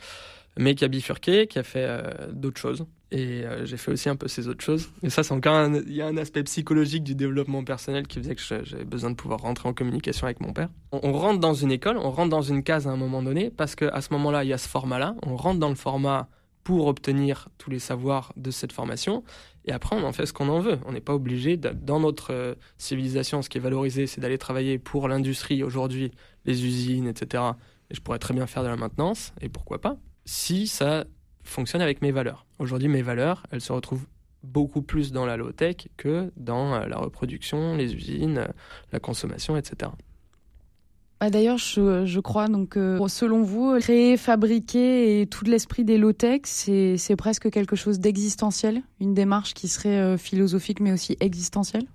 mais 0.57 0.75
qui 0.75 0.85
a 0.85 0.87
bifurqué, 0.87 1.47
qui 1.47 1.59
a 1.59 1.63
fait 1.63 1.85
euh, 1.87 2.31
d'autres 2.31 2.59
choses. 2.59 2.85
Et 3.09 3.45
euh, 3.45 3.65
j'ai 3.65 3.77
fait 3.77 3.91
aussi 3.91 4.09
un 4.09 4.17
peu 4.17 4.27
ces 4.27 4.49
autres 4.49 4.63
choses. 4.63 4.89
Et 5.01 5.09
ça, 5.09 5.23
c'est 5.23 5.33
encore 5.33 5.69
il 5.87 5.93
y 5.93 6.01
a 6.01 6.07
un 6.07 6.17
aspect 6.17 6.43
psychologique 6.43 7.03
du 7.03 7.15
développement 7.15 7.63
personnel 7.63 8.05
qui 8.05 8.19
faisait 8.19 8.35
que 8.35 8.41
j'avais 8.41 8.83
besoin 8.83 9.11
de 9.11 9.15
pouvoir 9.15 9.39
rentrer 9.39 9.69
en 9.69 9.73
communication 9.73 10.25
avec 10.25 10.41
mon 10.41 10.51
père. 10.51 10.67
On, 10.91 10.99
on, 11.03 11.13
rentre 11.13 11.39
dans 11.39 11.53
une 11.53 11.71
école, 11.71 11.97
on 11.97 12.11
rentre 12.11 12.29
dans 12.29 12.41
une 12.41 12.63
case 12.63 12.85
à 12.85 12.89
un 12.89 12.97
moment 12.97 13.23
donné, 13.23 13.49
parce 13.49 13.75
qu'à 13.75 14.01
ce 14.01 14.11
moment-là, 14.11 14.43
il 14.43 14.49
y 14.49 14.53
a 14.53 14.57
ce 14.57 14.67
format-là. 14.67 15.15
On 15.23 15.37
rentre 15.37 15.59
dans 15.59 15.69
le 15.69 15.75
format 15.75 16.27
pour 16.67 16.87
obtenir 16.87 17.47
tous 17.57 17.69
les 17.69 17.79
savoirs 17.79 18.33
de 18.35 18.51
cette 18.51 18.73
formation. 18.73 19.23
Et 19.63 19.71
après, 19.71 19.95
on 19.95 20.03
en 20.03 20.11
fait 20.11 20.25
ce 20.25 20.33
qu'on 20.33 20.49
en 20.49 20.59
veut. 20.59 20.77
On 20.85 20.91
n'est 20.91 20.99
pas 20.99 21.13
obligé, 21.13 21.55
dans 21.55 22.01
notre 22.01 22.33
euh, 22.33 22.55
civilisation, 22.77 23.41
ce 23.41 23.47
qui 23.47 23.57
est 23.57 23.61
valorisé, 23.61 24.05
c'est 24.05 24.19
d'aller 24.19 24.37
travailler 24.37 24.77
pour 24.77 25.07
l'industrie 25.07 25.63
aujourd'hui, 25.63 26.11
les 26.43 26.65
usines, 26.65 27.07
etc. 27.07 27.41
Et 27.89 27.95
je 27.95 28.01
pourrais 28.01 28.19
très 28.19 28.33
bien 28.33 28.47
faire 28.47 28.63
de 28.63 28.67
la 28.67 28.75
maintenance, 28.75 29.31
et 29.39 29.47
pourquoi 29.47 29.79
pas, 29.79 29.95
si 30.25 30.67
ça 30.67 31.05
fonctionne 31.41 31.81
avec 31.81 32.01
mes 32.01 32.11
valeurs. 32.11 32.45
Aujourd'hui, 32.59 32.89
mes 32.89 33.01
valeurs, 33.01 33.43
elles 33.51 33.61
se 33.61 33.71
retrouvent 33.71 34.05
beaucoup 34.43 34.81
plus 34.81 35.13
dans 35.13 35.25
la 35.25 35.37
low-tech 35.37 35.87
que 35.95 36.33
dans 36.35 36.73
euh, 36.73 36.85
la 36.85 36.97
reproduction, 36.97 37.77
les 37.77 37.95
usines, 37.95 38.45
la 38.91 38.99
consommation, 38.99 39.55
etc. 39.55 39.91
Bah 41.19 41.31
D'ailleurs, 41.31 41.57
je, 41.57 42.05
je, 42.05 42.19
crois, 42.19 42.47
donc, 42.47 42.77
euh, 42.77 43.07
selon 43.07 43.41
vous, 43.41 43.79
créer, 43.79 44.17
fabriquer 44.17 45.21
et 45.21 45.27
tout 45.27 45.45
l'esprit 45.45 45.83
des 45.83 45.97
low-tech, 45.97 46.41
c'est 46.43 47.15
presque 47.17 47.49
quelque 47.49 47.75
chose 47.75 47.99
d'existentiel, 47.99 48.83
une 48.99 49.15
démarche 49.15 49.55
qui 49.55 49.67
serait 49.67 49.97
euh, 49.97 50.17
philosophique 50.17 50.79
mais 50.79 50.91
aussi 50.91 51.17
existentielle? 51.19 51.85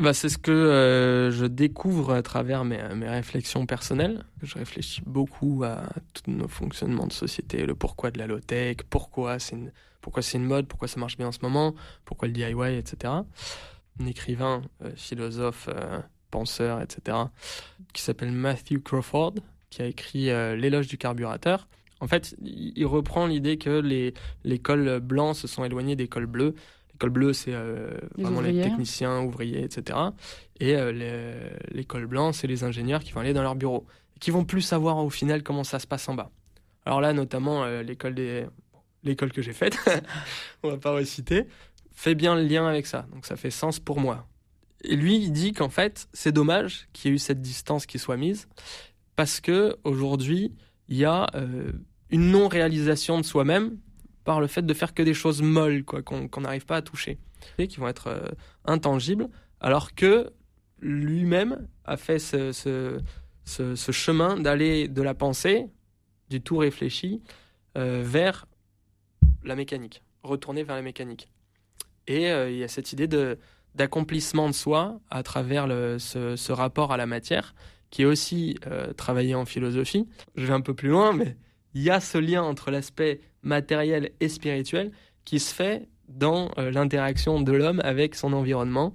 Bah, 0.00 0.14
C'est 0.14 0.30
ce 0.30 0.38
que 0.38 0.50
euh, 0.50 1.30
je 1.30 1.44
découvre 1.44 2.14
à 2.14 2.22
travers 2.22 2.64
mes, 2.64 2.80
mes, 2.94 3.08
réflexions 3.08 3.66
personnelles. 3.66 4.24
Je 4.42 4.56
réfléchis 4.56 5.02
beaucoup 5.04 5.62
à 5.64 5.82
tous 6.14 6.30
nos 6.30 6.48
fonctionnements 6.48 7.06
de 7.06 7.12
société, 7.12 7.66
le 7.66 7.74
pourquoi 7.74 8.10
de 8.10 8.18
la 8.18 8.26
low-tech, 8.26 8.78
pourquoi 8.88 9.38
c'est 9.38 9.56
une, 9.56 9.70
une 10.34 10.44
mode, 10.44 10.66
pourquoi 10.66 10.88
ça 10.88 10.98
marche 10.98 11.18
bien 11.18 11.28
en 11.28 11.32
ce 11.32 11.40
moment, 11.42 11.74
pourquoi 12.06 12.28
le 12.28 12.32
DIY, 12.32 12.78
etc. 12.78 13.12
Un 14.00 14.06
écrivain, 14.06 14.62
philosophe 14.96 15.68
penseur, 16.30 16.80
etc., 16.80 17.16
qui 17.92 18.02
s'appelle 18.02 18.32
Matthew 18.32 18.82
Crawford, 18.82 19.34
qui 19.70 19.82
a 19.82 19.86
écrit 19.86 20.30
euh, 20.30 20.56
L'éloge 20.56 20.88
du 20.88 20.98
carburateur. 20.98 21.68
En 22.00 22.06
fait, 22.06 22.36
il 22.40 22.86
reprend 22.86 23.26
l'idée 23.26 23.58
que 23.58 23.80
les, 23.80 24.14
les 24.44 24.58
cols 24.60 25.00
blancs 25.00 25.34
se 25.34 25.48
sont 25.48 25.64
éloignés 25.64 25.96
des 25.96 26.06
cols 26.06 26.26
bleus. 26.26 26.54
Les 26.92 26.98
cols 26.98 27.10
bleus, 27.10 27.32
c'est 27.32 27.54
euh, 27.54 27.90
vraiment 28.16 28.40
les 28.40 28.60
techniciens, 28.62 29.20
ouvriers, 29.20 29.64
etc. 29.64 29.98
Et 30.60 30.76
euh, 30.76 30.92
les, 30.92 31.76
les, 31.76 31.84
cols 31.84 32.06
blancs, 32.06 32.36
c'est 32.36 32.46
les 32.46 32.62
ingénieurs 32.62 33.02
qui 33.02 33.10
vont 33.10 33.20
aller 33.20 33.32
dans 33.32 33.42
leur 33.42 33.56
bureau 33.56 33.84
et 34.16 34.20
qui 34.20 34.30
vont 34.30 34.44
plus 34.44 34.62
savoir 34.62 34.98
au 34.98 35.10
final 35.10 35.42
comment 35.42 35.64
ça 35.64 35.80
se 35.80 35.88
passe 35.88 36.08
en 36.08 36.14
bas. 36.14 36.30
Alors 36.86 37.00
là, 37.00 37.12
notamment, 37.12 37.66
l'école 37.80 38.14
des 38.14 38.46
l'école 39.04 39.32
que 39.32 39.42
j'ai 39.42 39.52
faite, 39.52 39.78
on 40.62 40.70
va 40.70 40.78
pas 40.78 40.92
reciter, 40.92 41.46
fait 41.92 42.14
bien 42.14 42.34
le 42.34 42.42
lien 42.42 42.66
avec 42.66 42.86
ça. 42.86 43.06
Donc 43.12 43.26
ça 43.26 43.36
fait 43.36 43.50
sens 43.50 43.78
pour 43.78 44.00
moi. 44.00 44.26
Et 44.84 44.96
lui, 44.96 45.16
il 45.16 45.32
dit 45.32 45.52
qu'en 45.52 45.68
fait, 45.68 46.08
c'est 46.12 46.32
dommage 46.32 46.88
qu'il 46.92 47.10
y 47.10 47.12
ait 47.12 47.16
eu 47.16 47.18
cette 47.18 47.40
distance 47.40 47.86
qui 47.86 47.98
soit 47.98 48.16
mise, 48.16 48.48
parce 49.16 49.40
que 49.40 49.76
aujourd'hui, 49.84 50.52
il 50.88 50.96
y 50.96 51.04
a 51.04 51.26
euh, 51.34 51.72
une 52.10 52.30
non-réalisation 52.30 53.18
de 53.18 53.24
soi-même 53.24 53.78
par 54.24 54.40
le 54.40 54.46
fait 54.46 54.62
de 54.62 54.74
faire 54.74 54.94
que 54.94 55.02
des 55.02 55.14
choses 55.14 55.42
molles, 55.42 55.84
quoi, 55.84 56.02
qu'on 56.02 56.40
n'arrive 56.40 56.66
pas 56.66 56.76
à 56.76 56.82
toucher, 56.82 57.18
et 57.58 57.66
qui 57.66 57.78
vont 57.78 57.88
être 57.88 58.08
euh, 58.08 58.28
intangibles, 58.64 59.28
alors 59.60 59.94
que 59.94 60.30
lui-même 60.80 61.66
a 61.84 61.96
fait 61.96 62.20
ce, 62.20 63.00
chemin 63.90 64.38
d'aller 64.38 64.86
de 64.86 65.02
la 65.02 65.14
pensée, 65.14 65.66
du 66.30 66.40
tout 66.40 66.58
réfléchi, 66.58 67.20
euh, 67.76 68.02
vers 68.04 68.46
la 69.42 69.56
mécanique, 69.56 70.02
retourner 70.22 70.62
vers 70.62 70.76
la 70.76 70.82
mécanique. 70.82 71.28
Et 72.06 72.28
il 72.30 72.56
y 72.56 72.64
a 72.64 72.68
cette 72.68 72.94
idée 72.94 73.06
de 73.06 73.38
d'accomplissement 73.74 74.48
de 74.48 74.54
soi 74.54 75.00
à 75.10 75.22
travers 75.22 75.66
le, 75.66 75.98
ce, 75.98 76.52
rapport 76.52 76.92
à 76.92 76.96
la 76.96 77.06
matière, 77.06 77.54
qui 77.90 78.02
est 78.02 78.06
aussi 78.06 78.58
euh, 78.66 78.92
travaillé 78.92 79.34
en 79.34 79.44
philosophie. 79.44 80.06
Je 80.36 80.46
vais 80.46 80.52
un 80.52 80.60
peu 80.60 80.74
plus 80.74 80.88
loin, 80.88 81.12
mais 81.12 81.36
il 81.74 81.82
y 81.82 81.90
a 81.90 82.00
ce 82.00 82.18
lien 82.18 82.42
entre 82.42 82.70
l'aspect 82.70 83.20
matériel 83.42 84.10
et 84.20 84.28
spirituel 84.28 84.92
qui 85.24 85.38
se 85.38 85.54
fait 85.54 85.88
dans 86.08 86.50
euh, 86.58 86.70
l'interaction 86.70 87.40
de 87.40 87.52
l'homme 87.52 87.80
avec 87.84 88.14
son 88.14 88.32
environnement 88.32 88.92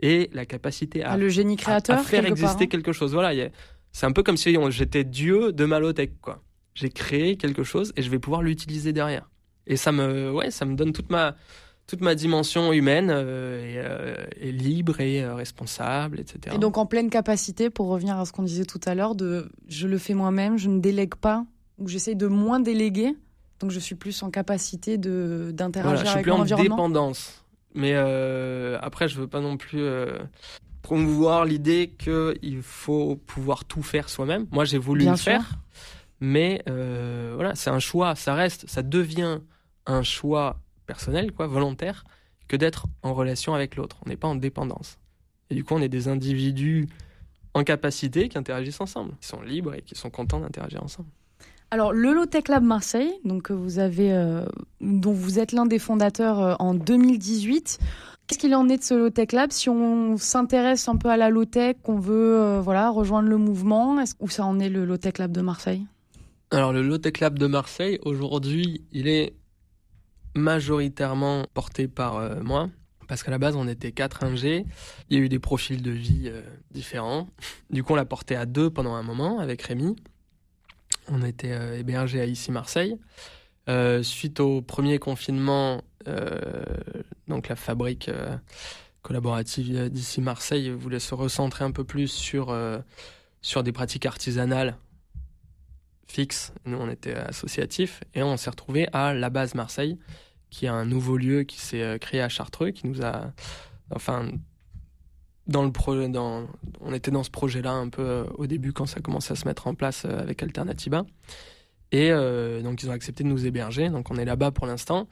et 0.00 0.30
la 0.32 0.46
capacité 0.46 1.02
à, 1.02 1.16
le 1.16 1.28
génie 1.28 1.56
créateur, 1.56 2.00
faire 2.02 2.24
exister 2.24 2.68
quelque 2.68 2.92
chose. 2.92 3.12
Voilà, 3.12 3.50
c'est 3.92 4.06
un 4.06 4.12
peu 4.12 4.22
comme 4.22 4.36
si 4.36 4.56
j'étais 4.70 5.04
Dieu 5.04 5.52
de 5.52 5.64
Malotech, 5.64 6.20
quoi. 6.20 6.42
J'ai 6.74 6.88
créé 6.88 7.36
quelque 7.36 7.64
chose 7.64 7.92
et 7.96 8.02
je 8.02 8.10
vais 8.10 8.18
pouvoir 8.18 8.42
l'utiliser 8.42 8.92
derrière. 8.92 9.28
Et 9.66 9.76
ça 9.76 9.92
me, 9.92 10.32
ouais, 10.32 10.50
ça 10.50 10.64
me 10.64 10.74
donne 10.74 10.92
toute 10.92 11.10
ma, 11.10 11.36
toute 11.90 12.02
ma 12.02 12.14
dimension 12.14 12.72
humaine 12.72 13.10
euh, 13.10 13.58
euh, 13.76 14.26
est, 14.40 14.52
libre 14.52 15.00
et 15.00 15.24
euh, 15.24 15.34
responsable, 15.34 16.20
etc. 16.20 16.54
Et 16.54 16.58
donc 16.58 16.78
en 16.78 16.86
pleine 16.86 17.10
capacité, 17.10 17.68
pour 17.68 17.88
revenir 17.88 18.16
à 18.16 18.24
ce 18.24 18.32
qu'on 18.32 18.44
disait 18.44 18.64
tout 18.64 18.80
à 18.86 18.94
l'heure, 18.94 19.16
de 19.16 19.50
je 19.66 19.88
le 19.88 19.98
fais 19.98 20.14
moi-même, 20.14 20.56
je 20.56 20.68
ne 20.68 20.78
délègue 20.78 21.16
pas, 21.16 21.44
ou 21.78 21.88
j'essaye 21.88 22.14
de 22.14 22.28
moins 22.28 22.60
déléguer, 22.60 23.16
donc 23.58 23.72
je 23.72 23.80
suis 23.80 23.96
plus 23.96 24.22
en 24.22 24.30
capacité 24.30 24.98
de 24.98 25.50
d'interagir 25.52 26.08
avec 26.12 26.26
l'environnement. 26.26 26.44
Je 26.44 26.54
suis 26.54 26.64
plus 26.64 26.72
en 26.72 26.76
dépendance, 26.76 27.44
mais 27.74 27.96
après 27.96 29.08
je 29.08 29.18
veux 29.18 29.26
pas 29.26 29.40
non 29.40 29.56
plus 29.56 29.84
promouvoir 30.82 31.44
l'idée 31.44 31.92
qu'il 31.98 32.62
faut 32.62 33.16
pouvoir 33.16 33.64
tout 33.64 33.82
faire 33.82 34.08
soi-même. 34.08 34.46
Moi 34.52 34.64
j'ai 34.64 34.78
voulu 34.78 35.06
le 35.06 35.16
faire, 35.16 35.58
mais 36.20 36.62
voilà, 37.34 37.56
c'est 37.56 37.70
un 37.70 37.80
choix, 37.80 38.14
ça 38.14 38.34
reste, 38.34 38.68
ça 38.68 38.84
devient 38.84 39.40
un 39.86 40.04
choix 40.04 40.60
personnel, 40.90 41.30
quoi, 41.30 41.46
volontaire, 41.46 42.04
que 42.48 42.56
d'être 42.56 42.86
en 43.04 43.14
relation 43.14 43.54
avec 43.54 43.76
l'autre. 43.76 43.96
On 44.04 44.08
n'est 44.08 44.16
pas 44.16 44.26
en 44.26 44.34
dépendance. 44.34 44.98
Et 45.48 45.54
du 45.54 45.62
coup, 45.62 45.74
on 45.74 45.80
est 45.80 45.88
des 45.88 46.08
individus 46.08 46.88
en 47.54 47.62
capacité 47.62 48.28
qui 48.28 48.36
interagissent 48.36 48.80
ensemble, 48.80 49.12
qui 49.20 49.28
sont 49.28 49.40
libres 49.40 49.74
et 49.74 49.82
qui 49.82 49.94
sont 49.94 50.10
contents 50.10 50.40
d'interagir 50.40 50.82
ensemble. 50.82 51.08
Alors, 51.70 51.92
le 51.92 52.12
Low 52.12 52.26
Tech 52.26 52.48
Lab 52.48 52.64
Marseille, 52.64 53.12
donc 53.24 53.52
vous 53.52 53.78
avez, 53.78 54.12
euh, 54.12 54.44
dont 54.80 55.12
vous 55.12 55.38
êtes 55.38 55.52
l'un 55.52 55.64
des 55.64 55.78
fondateurs 55.78 56.40
euh, 56.40 56.54
en 56.58 56.74
2018. 56.74 57.78
Qu'est-ce 58.26 58.38
qu'il 58.40 58.52
en 58.56 58.68
est 58.68 58.78
de 58.78 58.82
ce 58.82 58.94
Low 58.94 59.10
Tech 59.10 59.30
Lab? 59.30 59.52
Si 59.52 59.68
on 59.68 60.16
s'intéresse 60.16 60.88
un 60.88 60.96
peu 60.96 61.08
à 61.08 61.16
la 61.16 61.30
low 61.30 61.44
tech, 61.44 61.76
qu'on 61.84 62.00
veut 62.00 62.40
euh, 62.40 62.60
voilà 62.60 62.90
rejoindre 62.90 63.28
le 63.28 63.36
mouvement, 63.36 64.02
où 64.18 64.28
ça 64.28 64.44
en 64.44 64.58
est 64.58 64.68
le 64.68 64.84
Low 64.84 64.96
Tech 64.96 65.18
Lab 65.18 65.30
de 65.30 65.40
Marseille? 65.40 65.86
Alors, 66.50 66.72
le 66.72 66.82
Low 66.82 66.98
Tech 66.98 67.20
Lab 67.20 67.38
de 67.38 67.46
Marseille, 67.46 68.00
aujourd'hui, 68.02 68.82
il 68.90 69.06
est 69.06 69.34
majoritairement 70.34 71.46
porté 71.54 71.88
par 71.88 72.16
euh, 72.16 72.40
moi. 72.42 72.70
Parce 73.08 73.22
qu'à 73.24 73.30
la 73.30 73.38
base, 73.38 73.56
on 73.56 73.66
était 73.66 73.90
quatre 73.90 74.22
ingés. 74.22 74.64
Il 75.08 75.18
y 75.18 75.20
a 75.20 75.24
eu 75.24 75.28
des 75.28 75.40
profils 75.40 75.82
de 75.82 75.90
vie 75.90 76.24
euh, 76.26 76.42
différents. 76.70 77.28
Du 77.70 77.82
coup, 77.82 77.94
on 77.94 77.96
l'a 77.96 78.04
porté 78.04 78.36
à 78.36 78.46
deux 78.46 78.70
pendant 78.70 78.94
un 78.94 79.02
moment 79.02 79.40
avec 79.40 79.62
Rémi. 79.62 79.96
On 81.08 81.22
était 81.24 81.52
euh, 81.52 81.78
hébergés 81.78 82.20
à 82.20 82.26
ici 82.26 82.52
Marseille. 82.52 82.96
suite 84.02 84.40
au 84.40 84.62
premier 84.62 84.98
confinement, 84.98 85.82
donc 87.28 87.48
la 87.48 87.54
fabrique 87.54 88.10
collaborative 89.02 89.88
d'ici 89.90 90.20
Marseille 90.20 90.70
voulait 90.70 90.98
se 90.98 91.14
recentrer 91.14 91.64
un 91.64 91.70
peu 91.70 91.84
plus 91.84 92.08
sur, 92.08 92.56
sur 93.42 93.62
des 93.62 93.70
pratiques 93.70 94.06
artisanales 94.06 94.76
fixe. 96.10 96.52
Nous, 96.66 96.76
on 96.76 96.90
était 96.90 97.14
associatif 97.14 98.02
et 98.14 98.22
on 98.22 98.36
s'est 98.36 98.50
retrouvé 98.50 98.88
à 98.92 99.14
la 99.14 99.30
base 99.30 99.54
Marseille, 99.54 99.98
qui 100.50 100.66
est 100.66 100.68
un 100.68 100.84
nouveau 100.84 101.16
lieu 101.16 101.44
qui 101.44 101.58
s'est 101.58 101.82
euh, 101.82 101.98
créé 101.98 102.20
à 102.20 102.28
Chartreux, 102.28 102.70
qui 102.70 102.86
nous 102.86 103.02
a, 103.02 103.32
enfin, 103.94 104.28
dans 105.46 105.64
le 105.64 105.72
projet, 105.72 106.08
dans, 106.08 106.46
on 106.80 106.92
était 106.92 107.10
dans 107.10 107.22
ce 107.22 107.30
projet-là 107.30 107.72
un 107.72 107.88
peu 107.88 108.02
euh, 108.02 108.24
au 108.34 108.46
début 108.46 108.72
quand 108.72 108.86
ça 108.86 109.00
commençait 109.00 109.32
à 109.32 109.36
se 109.36 109.46
mettre 109.46 109.66
en 109.66 109.74
place 109.74 110.04
euh, 110.04 110.18
avec 110.18 110.42
Alternativa. 110.42 111.04
Et 111.92 112.10
donc 112.62 112.84
ils 112.84 112.88
ont 112.88 112.92
accepté 112.92 113.24
de 113.24 113.28
nous 113.28 113.46
héberger, 113.46 113.88
donc 113.88 114.12
on 114.12 114.16
est 114.16 114.24
là-bas 114.24 114.52
pour 114.52 114.66
l'instant. 114.66 115.08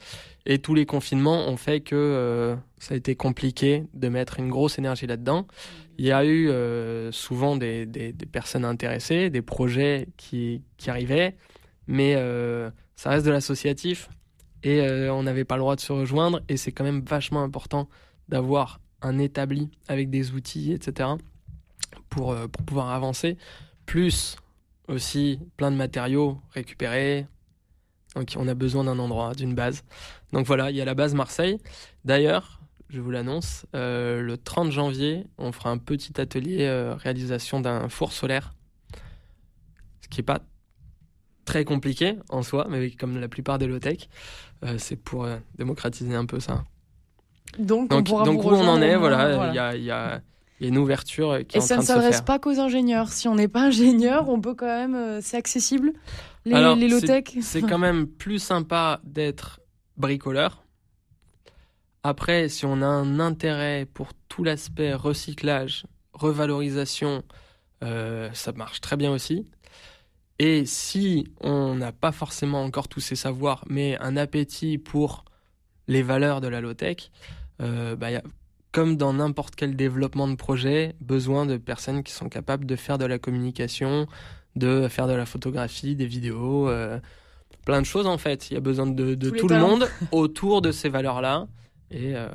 Et 0.47 0.61
tous 0.61 0.75
les 0.75 0.87
confinements 0.87 1.49
ont 1.49 1.57
fait 1.57 1.81
que 1.81 2.57
ça 2.79 2.95
a 2.95 2.97
été 2.97 3.17
compliqué 3.17 3.85
de 3.95 4.09
mettre 4.09 4.39
une 4.39 4.49
grosse 4.49 4.79
énergie 4.79 5.07
là-dedans. 5.07 5.47
Il 5.99 6.07
y 6.07 6.13
a 6.13 6.25
eu 6.25 6.49
euh, 6.49 7.11
souvent 7.11 7.57
des, 7.57 7.85
des, 7.85 8.13
personnes 8.13 8.65
intéressées, 8.65 9.31
des 9.31 9.43
projets 9.43 10.09
qui, 10.17 10.63
qui 10.77 10.91
arrivaient, 10.91 11.37
mais 11.89 12.15
euh, 12.17 12.71
ça 12.95 13.11
reste 13.11 13.27
de 13.27 13.33
l'associatif 13.33 14.09
et 14.63 14.81
euh, 14.81 15.13
on 15.13 15.25
n'avait 15.25 15.45
pas 15.45 15.57
le 15.57 15.63
droit 15.63 15.75
de 15.75 15.81
se 15.81 15.93
rejoindre 15.93 16.41
et 16.49 16.57
c'est 16.57 16.71
quand 16.71 16.85
même 16.85 17.03
vachement 17.03 17.43
important 17.43 17.89
d'avoir 18.29 18.81
un 19.03 19.19
établi 19.19 19.71
avec 19.89 20.09
des 20.09 20.33
outils, 20.33 20.73
etc. 20.73 21.11
pour, 22.09 22.35
pour 22.35 22.65
pouvoir 22.65 22.91
avancer, 22.91 23.37
plus 23.85 24.37
aussi 24.89 25.39
plein 25.57 25.71
de 25.71 25.77
matériaux 25.77 26.39
récupérés. 26.53 27.27
Donc 28.17 28.35
on 28.37 28.49
a 28.49 28.55
besoin 28.55 28.85
d'un 28.85 28.99
endroit, 28.99 29.35
d'une 29.35 29.55
base. 29.55 29.85
Donc 30.33 30.47
voilà, 30.47 30.71
il 30.71 30.77
y 30.77 30.81
a 30.81 30.85
la 30.85 30.95
base 30.95 31.15
Marseille. 31.15 31.59
D'ailleurs, 32.05 32.61
je 32.89 33.01
vous 33.01 33.11
l'annonce. 33.11 33.67
Euh, 33.75 34.21
le 34.23 34.37
30 34.37 34.73
janvier, 34.73 35.27
on 35.37 35.53
fera 35.53 35.71
un 35.71 35.79
petit 35.79 36.21
atelier 36.21 36.67
euh, 36.67 36.95
réalisation 36.95 37.61
d'un 37.61 37.89
four 37.89 38.13
solaire. 38.13 38.55
Ce 40.01 40.09
qui 40.09 40.21
n'est 40.21 40.25
pas 40.25 40.41
très 41.45 41.65
compliqué 41.65 42.17
en 42.29 42.43
soi, 42.43 42.67
mais 42.69 42.91
comme 42.91 43.21
la 43.21 43.29
plupart 43.29 43.59
des 43.59 43.67
low-tech, 43.67 44.09
euh, 44.65 44.77
c'est 44.79 44.97
pour 44.97 45.29
démocratiser 45.57 46.15
un 46.15 46.27
peu 46.27 46.41
ça. 46.41 46.65
Donc, 47.59 47.93
on 47.93 48.03
pourra 48.03 48.25
donc 48.25 48.45
où 48.45 48.49
on 48.49 48.69
en 48.69 48.83
est, 48.83 48.97
voilà, 48.97 49.49
il 49.77 49.85
y, 49.85 49.91
a, 49.91 50.21
une 50.61 50.79
ouverture 50.79 51.39
qui 51.47 51.57
est 51.57 51.61
en 51.61 51.65
train 51.65 51.77
de 51.77 51.83
se 51.83 51.87
faire. 51.87 51.87
Et 51.87 51.87
ça 51.87 51.95
ne 51.95 52.01
s'adresse 52.01 52.21
pas 52.21 52.39
qu'aux 52.39 52.59
ingénieurs. 52.59 53.09
Si 53.09 53.29
on 53.29 53.35
n'est 53.35 53.49
pas 53.49 53.63
ingénieur, 53.63 54.29
on 54.29 54.41
peut 54.41 54.55
quand 54.55 54.67
même, 54.67 55.21
c'est 55.21 55.37
accessible, 55.37 55.93
les, 56.45 56.75
les 56.77 56.89
low-tech 56.89 57.25
C'est 57.41 57.63
quand 57.63 57.79
même 57.79 58.07
plus 58.07 58.39
sympa 58.39 59.01
d'être 59.05 59.61
bricoleur 59.97 60.63
après, 62.03 62.49
si 62.49 62.65
on 62.65 62.81
a 62.81 62.87
un 62.87 63.21
intérêt 63.21 63.87
pour 63.93 64.15
tout 64.29 64.45
l'aspect 64.45 64.95
recyclage, 64.95 65.85
revalorisation, 66.13 67.23
euh, 67.83 68.31
ça 68.33 68.53
marche 68.53 68.81
très 68.81 68.97
bien 68.97 69.13
aussi. 69.13 69.47
Et 70.39 70.65
si 70.65 71.27
on 71.41 71.75
n'a 71.75 71.93
pas 71.93 72.13
forcément 72.13 72.63
encore 72.63 72.89
tous 72.89 73.01
ces 73.01 73.17
savoirs, 73.17 73.65
mais 73.69 73.99
un 73.99 74.17
appétit 74.17 74.79
pour 74.79 75.25
les 75.89 76.03
valeurs 76.03 76.41
de 76.41 76.49
la 76.49 76.61
low-tech, 76.61 77.11
euh, 77.61 77.97
bah, 77.97 78.11
il 78.11 78.15
y 78.15 78.17
a 78.17 78.23
comme 78.73 78.97
dans 78.97 79.13
n'importe 79.15 79.55
quel 79.55 79.77
développement 79.77 80.29
de 80.29 80.35
projet, 80.35 80.95
besoin 81.01 81.47
de 81.47 81.57
personnes 81.57 82.03
qui 82.03 82.13
sont 82.13 82.29
capables 82.29 82.67
de 82.67 82.77
faire 82.77 82.99
de 82.99 83.07
la 83.07 83.19
communication, 83.19 84.07
de 84.57 84.89
faire 84.89 85.07
de 85.07 85.15
la 85.15 85.27
photographie, 85.27 85.97
des 85.97 86.07
vidéos, 86.07 86.69
euh, 86.69 86.99
plein 87.65 87.81
de 87.81 87.87
choses 87.87 88.07
en 88.07 88.19
fait. 88.19 88.51
Il 88.51 88.55
y 88.55 88.57
a 88.57 88.61
besoin 88.61 88.87
de, 88.87 89.15
tout 89.15 89.49
le 89.49 89.59
monde 89.59 89.89
autour 90.13 90.63
de 90.63 90.73
ces 90.73 90.89
valeurs-là. 90.89 91.47
Et 91.91 92.15
euh, 92.15 92.29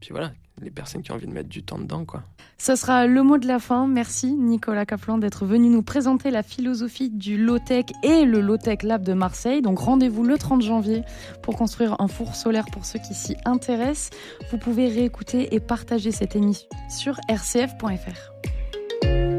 puis 0.00 0.10
voilà, 0.10 0.32
les 0.62 0.70
personnes 0.70 1.02
qui 1.02 1.12
ont 1.12 1.14
envie 1.14 1.26
de 1.26 1.32
mettre 1.32 1.48
du 1.48 1.62
temps 1.62 1.78
dedans, 1.78 2.04
quoi. 2.04 2.22
Ce 2.58 2.76
sera 2.76 3.06
le 3.06 3.22
mot 3.22 3.38
de 3.38 3.46
la 3.46 3.58
fin. 3.58 3.86
Merci 3.86 4.34
Nicolas 4.34 4.84
Kaplan 4.84 5.18
d'être 5.18 5.46
venu 5.46 5.68
nous 5.68 5.82
présenter 5.82 6.30
la 6.30 6.42
philosophie 6.42 7.10
du 7.10 7.42
low-tech 7.42 7.86
et 8.02 8.24
le 8.24 8.40
low-tech 8.40 8.82
lab 8.82 9.02
de 9.02 9.14
Marseille. 9.14 9.62
Donc 9.62 9.78
rendez-vous 9.78 10.24
le 10.24 10.36
30 10.36 10.62
janvier 10.62 11.02
pour 11.42 11.56
construire 11.56 11.96
un 12.00 12.08
four 12.08 12.34
solaire 12.34 12.66
pour 12.70 12.84
ceux 12.84 12.98
qui 12.98 13.14
s'y 13.14 13.36
intéressent. 13.44 14.10
Vous 14.50 14.58
pouvez 14.58 14.88
réécouter 14.88 15.54
et 15.54 15.60
partager 15.60 16.12
cette 16.12 16.36
émission 16.36 16.68
sur 16.88 17.18
rcf.fr. 17.30 19.29